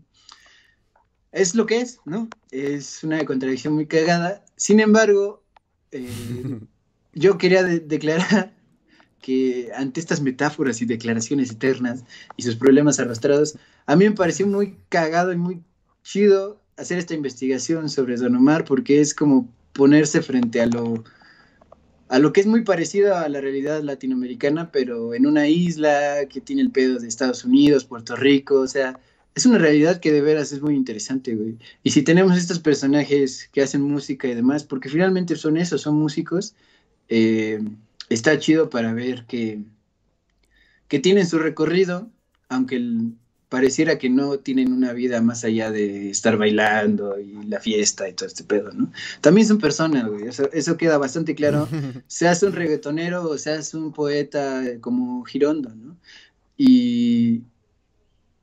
[1.33, 2.29] Es lo que es, ¿no?
[2.53, 4.45] Es una contradicción muy cagada.
[4.57, 5.43] Sin embargo,
[5.91, 6.61] eh,
[7.13, 8.54] yo quería de- declarar
[9.25, 12.05] que ante estas metáforas y declaraciones eternas
[12.37, 13.57] y sus problemas arrastrados,
[13.87, 15.63] a mí me pareció muy cagado y muy
[16.03, 21.05] chido hacer esta investigación sobre Don Omar porque es como ponerse frente a lo
[22.09, 26.43] a lo que es muy parecido a la realidad latinoamericana, pero en una isla que
[26.43, 29.01] tiene el pedo de Estados Unidos, Puerto Rico, o sea,
[29.35, 31.57] es una realidad que de veras es muy interesante, güey.
[31.83, 35.97] Y si tenemos estos personajes que hacen música y demás, porque finalmente son eso, son
[35.97, 36.55] músicos,
[37.09, 37.59] eh,
[38.09, 39.63] está chido para ver que,
[40.89, 42.11] que tienen su recorrido,
[42.49, 43.15] aunque el-
[43.49, 48.13] pareciera que no tienen una vida más allá de estar bailando y la fiesta y
[48.13, 48.91] todo este pedo, ¿no?
[49.21, 51.69] También son personas, güey, eso, eso queda bastante claro,
[52.09, 55.97] seas un reggaetonero o seas un poeta como Girondo, ¿no?
[56.57, 57.43] Y,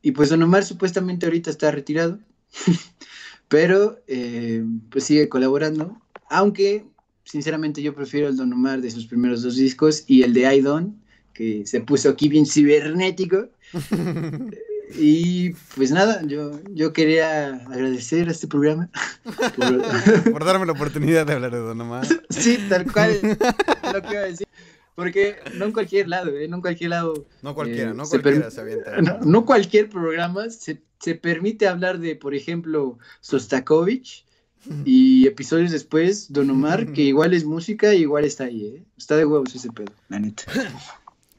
[0.01, 2.19] y pues Don Omar supuestamente ahorita está retirado,
[3.47, 6.85] pero eh, pues sigue colaborando, aunque
[7.23, 10.61] sinceramente yo prefiero el Don Omar de sus primeros dos discos y el de I
[10.61, 10.95] Don,
[11.33, 13.49] que se puso aquí bien cibernético.
[14.93, 18.89] Y pues nada, yo, yo quería agradecer a este programa.
[19.55, 22.05] por- Por darme la oportunidad de hablar de Don Omar.
[22.29, 23.17] sí, tal cual
[23.93, 24.47] lo que iba a decir.
[24.95, 26.47] porque no en cualquier lado, ¿eh?
[26.49, 27.25] No en cualquier lado.
[27.41, 29.01] No cualquiera, eh, no cualquiera se avienta.
[29.01, 34.25] No, no cualquier programa se, se permite hablar de, por ejemplo, Sostakovich
[34.85, 38.83] y episodios después Don Omar, que igual es música y igual está ahí, ¿eh?
[38.97, 40.43] Está de huevos ese pedo, la neta.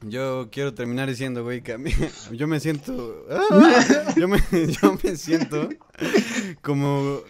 [0.05, 1.91] Yo quiero terminar diciendo, güey, que a mí,
[2.33, 4.13] yo me siento, ¡Ah!
[4.17, 5.69] yo, me, yo me siento
[6.61, 7.21] como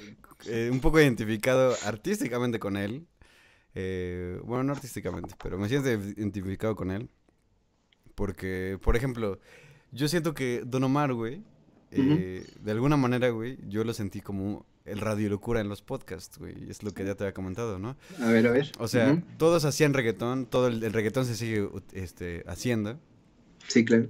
[0.46, 3.06] eh, un poco identificado artísticamente con él.
[3.76, 7.10] Eh, bueno, no artísticamente, pero me siento identificado con él.
[8.16, 9.39] Porque, por ejemplo,
[9.91, 11.44] yo siento que Don Omar, güey,
[11.91, 16.38] eh, de alguna manera, güey, yo lo sentí como el radio locura en los podcasts,
[16.38, 16.70] güey.
[16.70, 17.96] Es lo que ya te había comentado, ¿no?
[18.20, 18.72] A ver, a ver.
[18.80, 23.00] O sea, todos hacían reggaetón, todo el, el reggaetón se sigue este, haciendo.
[23.68, 24.08] Sí, claro.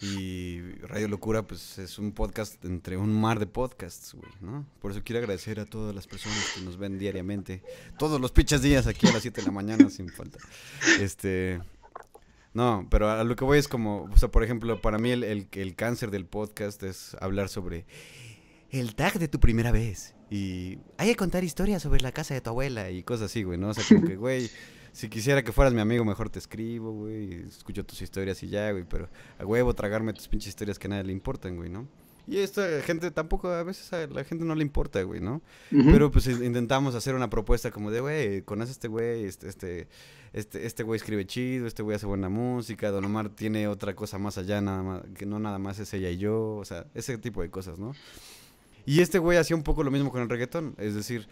[0.00, 4.66] Y Radio Locura, pues es un podcast entre un mar de podcasts, güey, ¿no?
[4.80, 7.62] Por eso quiero agradecer a todas las personas que nos ven diariamente.
[7.98, 10.38] Todos los pinches días aquí a las 7 de la mañana, sin falta.
[11.00, 11.60] Este.
[12.52, 15.24] No, pero a lo que voy es como, o sea, por ejemplo, para mí el,
[15.24, 17.86] el, el cáncer del podcast es hablar sobre
[18.70, 20.15] el tag de tu primera vez.
[20.30, 23.58] Y hay que contar historias sobre la casa de tu abuela y cosas así, güey,
[23.58, 23.68] ¿no?
[23.68, 24.50] O sea, como que, güey,
[24.92, 28.48] si quisiera que fueras mi amigo, mejor te escribo, güey, y escucho tus historias y
[28.48, 29.08] ya, güey, pero
[29.38, 31.86] a huevo tragarme tus pinches historias que a nadie le importan, güey, ¿no?
[32.28, 35.42] Y esta gente tampoco, a veces a la gente no le importa, güey, ¿no?
[35.92, 39.48] Pero pues in- intentamos hacer una propuesta como de, güey, conoce a este güey, este,
[39.48, 39.86] este,
[40.32, 44.18] este, este güey escribe chido, este güey hace buena música, Don Omar tiene otra cosa
[44.18, 47.16] más allá, nada más, que no nada más es ella y yo, o sea, ese
[47.16, 47.94] tipo de cosas, ¿no?
[48.86, 51.26] Y este güey hacía un poco lo mismo con el reggaetón, es decir,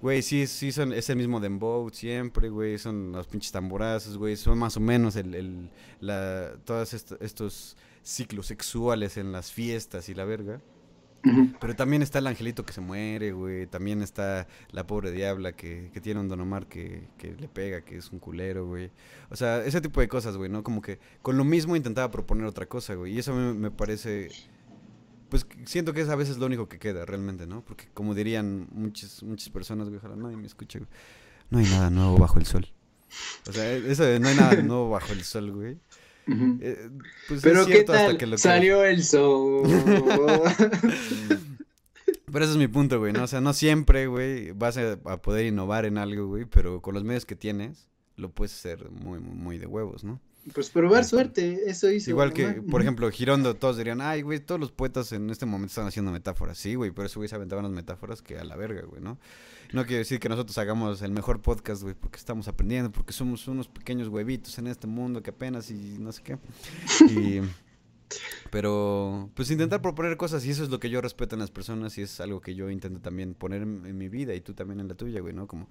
[0.00, 4.36] güey, sí, sí son, es el mismo dembow siempre, güey, son los pinches tamborazos, güey,
[4.36, 10.08] son más o menos el, el, la, todos est- estos ciclos sexuales en las fiestas
[10.08, 10.60] y la verga.
[11.58, 13.66] Pero también está el angelito que se muere, güey.
[13.66, 17.80] También está la pobre diabla que, que tiene un Don Omar que, que le pega,
[17.80, 18.90] que es un culero, güey.
[19.30, 20.62] O sea, ese tipo de cosas, güey, ¿no?
[20.62, 23.14] Como que con lo mismo intentaba proponer otra cosa, güey.
[23.14, 24.28] Y eso a mí me parece...
[25.34, 27.64] Pues siento que es a veces lo único que queda realmente, ¿no?
[27.64, 30.88] Porque como dirían muchas, muchas personas, güey, ojalá nadie me escuche, güey.
[31.50, 32.68] No hay nada nuevo bajo el sol.
[33.48, 35.76] O sea, eso de no hay nada nuevo bajo el sol, güey.
[36.28, 36.88] Eh,
[37.26, 38.04] pues Pero es ¿qué cierto tal?
[38.04, 38.38] hasta que lo.
[38.38, 39.64] Salió el sol.
[42.32, 43.24] Pero ese es mi punto, güey, ¿no?
[43.24, 46.94] O sea, no siempre, güey, vas a, a poder innovar en algo, güey, pero con
[46.94, 50.20] los medios que tienes, lo puedes hacer muy, muy, muy de huevos, ¿no?
[50.52, 52.10] Pues probar suerte, eso hizo.
[52.10, 55.70] Igual que, por ejemplo, Girondo, todos dirían, ay, güey, todos los poetas en este momento
[55.70, 56.58] están haciendo metáforas.
[56.58, 59.18] Sí, güey, pero ese güey se aventaban las metáforas que a la verga, güey, ¿no?
[59.72, 63.48] No quiere decir que nosotros hagamos el mejor podcast, güey, porque estamos aprendiendo, porque somos
[63.48, 66.38] unos pequeños huevitos en este mundo que apenas y no sé qué.
[67.08, 67.40] Y...
[68.50, 71.98] Pero, pues intentar proponer cosas y eso es lo que yo respeto en las personas
[71.98, 74.78] y es algo que yo intento también poner en, en mi vida y tú también
[74.78, 75.48] en la tuya, güey, ¿no?
[75.48, 75.68] Como,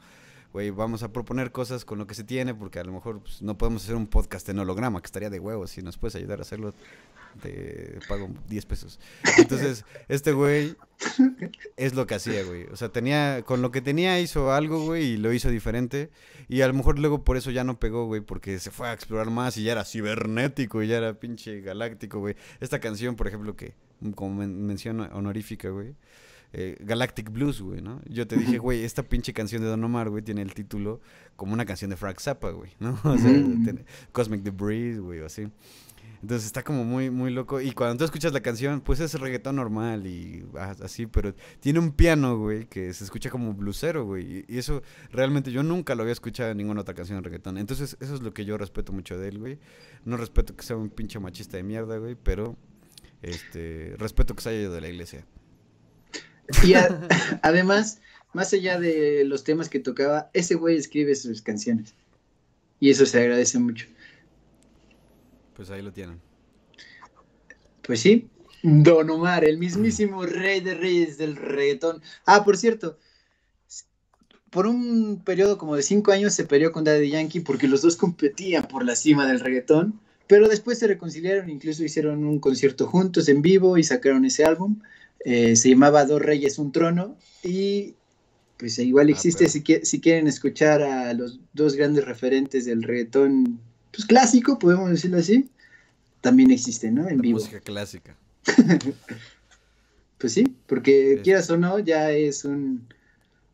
[0.53, 3.41] güey, vamos a proponer cosas con lo que se tiene porque a lo mejor pues,
[3.41, 5.71] no podemos hacer un podcast en holograma, que estaría de huevos.
[5.71, 6.73] Si nos puedes ayudar a hacerlo,
[7.41, 8.99] te pago 10 pesos.
[9.37, 10.75] Entonces, este güey
[11.75, 12.65] es lo que hacía, güey.
[12.71, 16.09] O sea, tenía, con lo que tenía hizo algo, güey, y lo hizo diferente.
[16.47, 18.93] Y a lo mejor luego por eso ya no pegó, güey, porque se fue a
[18.93, 22.35] explorar más y ya era cibernético y ya era pinche galáctico, güey.
[22.59, 23.73] Esta canción, por ejemplo, que
[24.15, 25.95] como men- mención honorífica, güey.
[26.53, 27.99] Eh, Galactic Blues, güey, ¿no?
[28.07, 31.01] Yo te dije, güey, esta pinche canción de Don Omar, güey, tiene el título
[31.35, 32.91] como una canción de Frank Zappa, güey, ¿no?
[33.03, 35.47] O sea, tiene Cosmic Debris, güey, o así.
[36.21, 37.59] Entonces está como muy, muy loco.
[37.59, 40.45] Y cuando tú escuchas la canción, pues es reggaetón normal y
[40.81, 44.45] así, pero tiene un piano, güey, que se escucha como blusero, güey.
[44.47, 47.57] Y, y eso realmente yo nunca lo había escuchado en ninguna otra canción de reggaetón.
[47.57, 49.59] Entonces eso es lo que yo respeto mucho de él, güey.
[50.05, 52.55] No respeto que sea un pinche machista de mierda, güey, pero
[53.21, 55.25] este respeto que se haya ido de la iglesia.
[56.63, 57.07] Y a-
[57.41, 57.99] además,
[58.33, 61.93] más allá de los temas que tocaba, ese güey escribe sus canciones.
[62.79, 63.85] Y eso se agradece mucho.
[65.55, 66.19] Pues ahí lo tienen.
[67.81, 68.27] Pues sí,
[68.63, 72.01] Don Omar, el mismísimo rey de reyes del reggaetón.
[72.25, 72.97] Ah, por cierto,
[74.49, 77.97] por un periodo como de cinco años se peleó con Daddy Yankee porque los dos
[77.97, 83.27] competían por la cima del reggaetón, pero después se reconciliaron, incluso hicieron un concierto juntos
[83.27, 84.79] en vivo y sacaron ese álbum.
[85.25, 87.95] Eh, se llamaba Dos Reyes, un Trono y
[88.57, 92.83] pues igual Ah, existe si, qui- si quieren escuchar a los dos grandes referentes del
[92.83, 93.59] reggaetón
[93.91, 95.49] pues clásico, podemos decirlo así,
[96.21, 97.07] también existe, ¿no?
[97.07, 97.39] En La vivo.
[97.39, 98.17] música clásica.
[100.17, 102.87] Pues sí, porque Es- quieras o no, ya es un,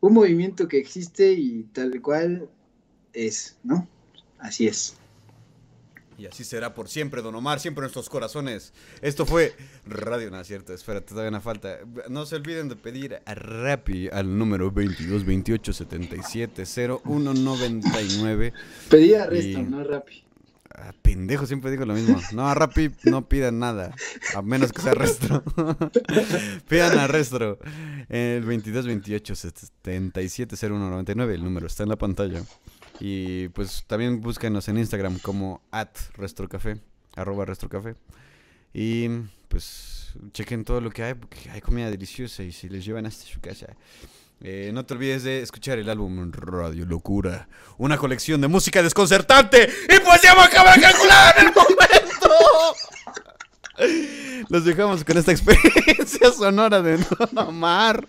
[0.00, 2.48] un movimiento que existe y tal cual
[3.12, 3.88] es, ¿no?
[4.38, 4.94] Así es.
[6.20, 8.74] Y así será por siempre, Don Omar, siempre en nuestros corazones.
[9.00, 9.54] Esto fue
[9.86, 11.78] Radio, no cierto, espérate, todavía una falta.
[12.10, 16.64] No se olviden de pedir a Rappi al número 22 28 77
[17.04, 18.52] 01 99.
[18.90, 20.24] Pedí arresto, Y- no Rappi.
[20.72, 22.20] Ah, pendejo, siempre digo lo mismo.
[22.32, 23.94] No, a Rappi no pidan nada,
[24.34, 25.42] a menos que sea Restro.
[26.68, 27.58] pidan a Restro.
[28.08, 32.42] El 2228 770199, el número está en la pantalla.
[33.00, 36.78] Y pues también búsquenos en Instagram como at restrocafé,
[37.16, 37.96] arroba restrocafé.
[38.74, 39.08] Y
[39.48, 43.24] pues chequen todo lo que hay, porque hay comida deliciosa y si les llevan hasta
[43.24, 43.74] su casa.
[44.42, 47.46] Eh, no te olvides de escuchar el álbum Radio Locura,
[47.76, 52.30] una colección de música desconcertante y pues ya me acaba de calcular en el momento.
[54.48, 58.08] Los dejamos con esta experiencia sonora de Don Omar.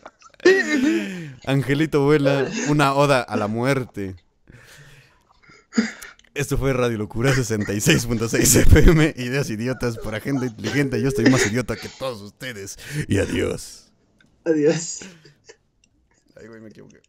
[1.46, 4.16] Angelito vuela, una oda a la muerte.
[6.34, 11.02] Esto fue Radio Locura 66.6 FM, ideas idiotas para gente inteligente.
[11.02, 12.80] Yo estoy más idiota que todos ustedes.
[13.10, 13.92] Y adiós.
[14.46, 15.02] Adiós.
[16.38, 17.02] Ay, güey, me equivoqué.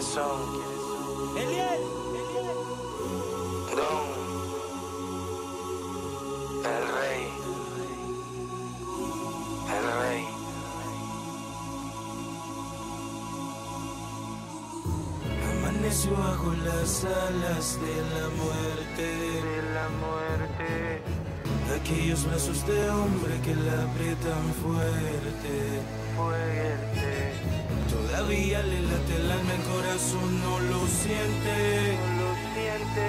[0.00, 0.40] ¿Quiénes son?
[3.76, 4.04] Don,
[6.64, 7.22] el rey,
[9.76, 10.22] el rey.
[15.50, 20.68] Amaneció bajo las alas de la muerte, de la muerte.
[21.78, 25.54] Aquellos brazos de hombre que la aprietan fuerte,
[26.16, 27.19] fuerte.
[27.90, 33.08] Todavía le late el alma, el corazón no lo siente, no lo siente.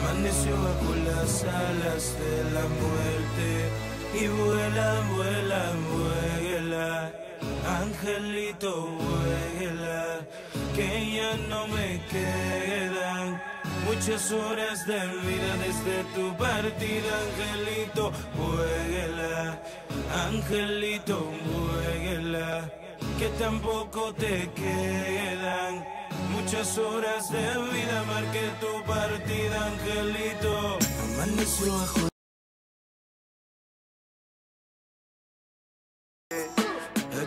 [0.00, 3.48] Amaneció bajo las alas de la muerte
[4.20, 5.62] y vuela, vuela,
[5.92, 7.12] vuela.
[7.80, 10.20] Angelito, vuela,
[10.74, 13.40] que ya no me quedan
[13.86, 19.60] muchas horas de vida desde tu partida, Angelito, vuela,
[20.28, 22.70] Angelito, vuela,
[23.20, 25.84] que tampoco te quedan
[26.32, 30.78] muchas horas de vida, marqué tu partida, Angelito,
[31.12, 32.08] amaneció bajo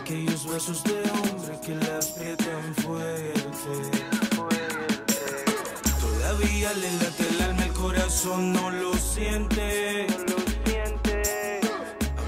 [0.00, 3.74] aquellos besos de hombre que la aprietan fuerte.
[6.00, 10.08] Todavía le late el alma, el corazón no lo siente.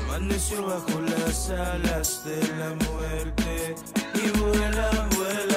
[0.05, 3.35] Amaneció bajo las alas de la muerte
[4.57, 5.56] vuela, vuela.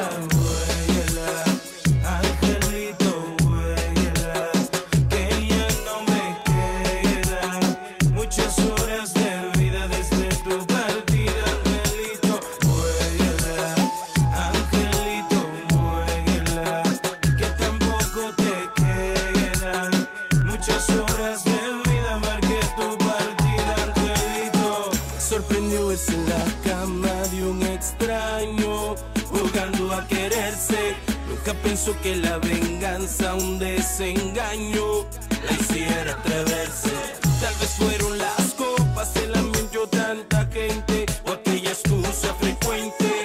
[31.49, 35.07] Nunca pensó que la venganza, un desengaño,
[35.43, 36.91] la hiciera atreverse.
[37.41, 43.18] Tal vez fueron las copas, el ambiente o tanta gente, o aquella excusa frecuente,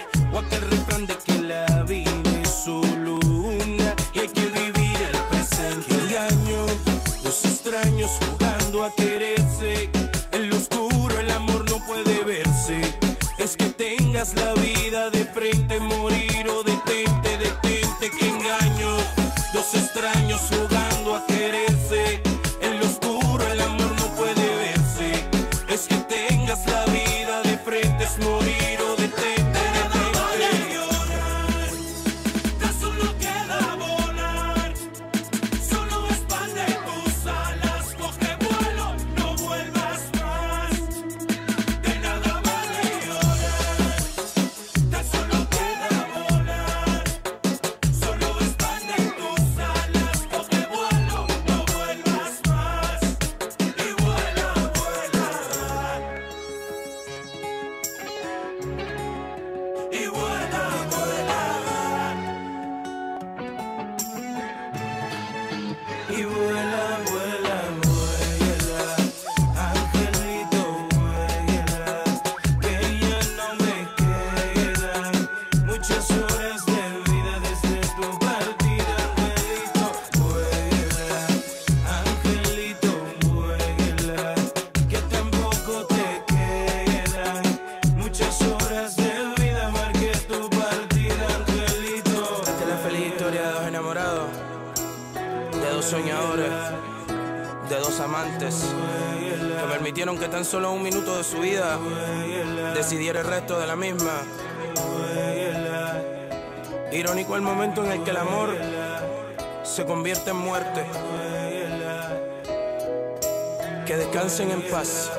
[114.35, 115.13] descansen en paz.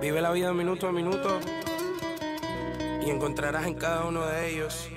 [0.00, 1.40] Vive la vida minuto a minuto
[3.04, 4.88] y encontrarás en cada uno de ellos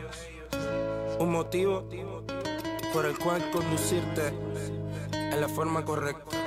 [1.19, 1.87] un motivo
[2.91, 4.33] por el cual conducirte
[5.13, 6.37] en la forma correcta.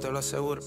[0.00, 0.62] Te lo aseguro.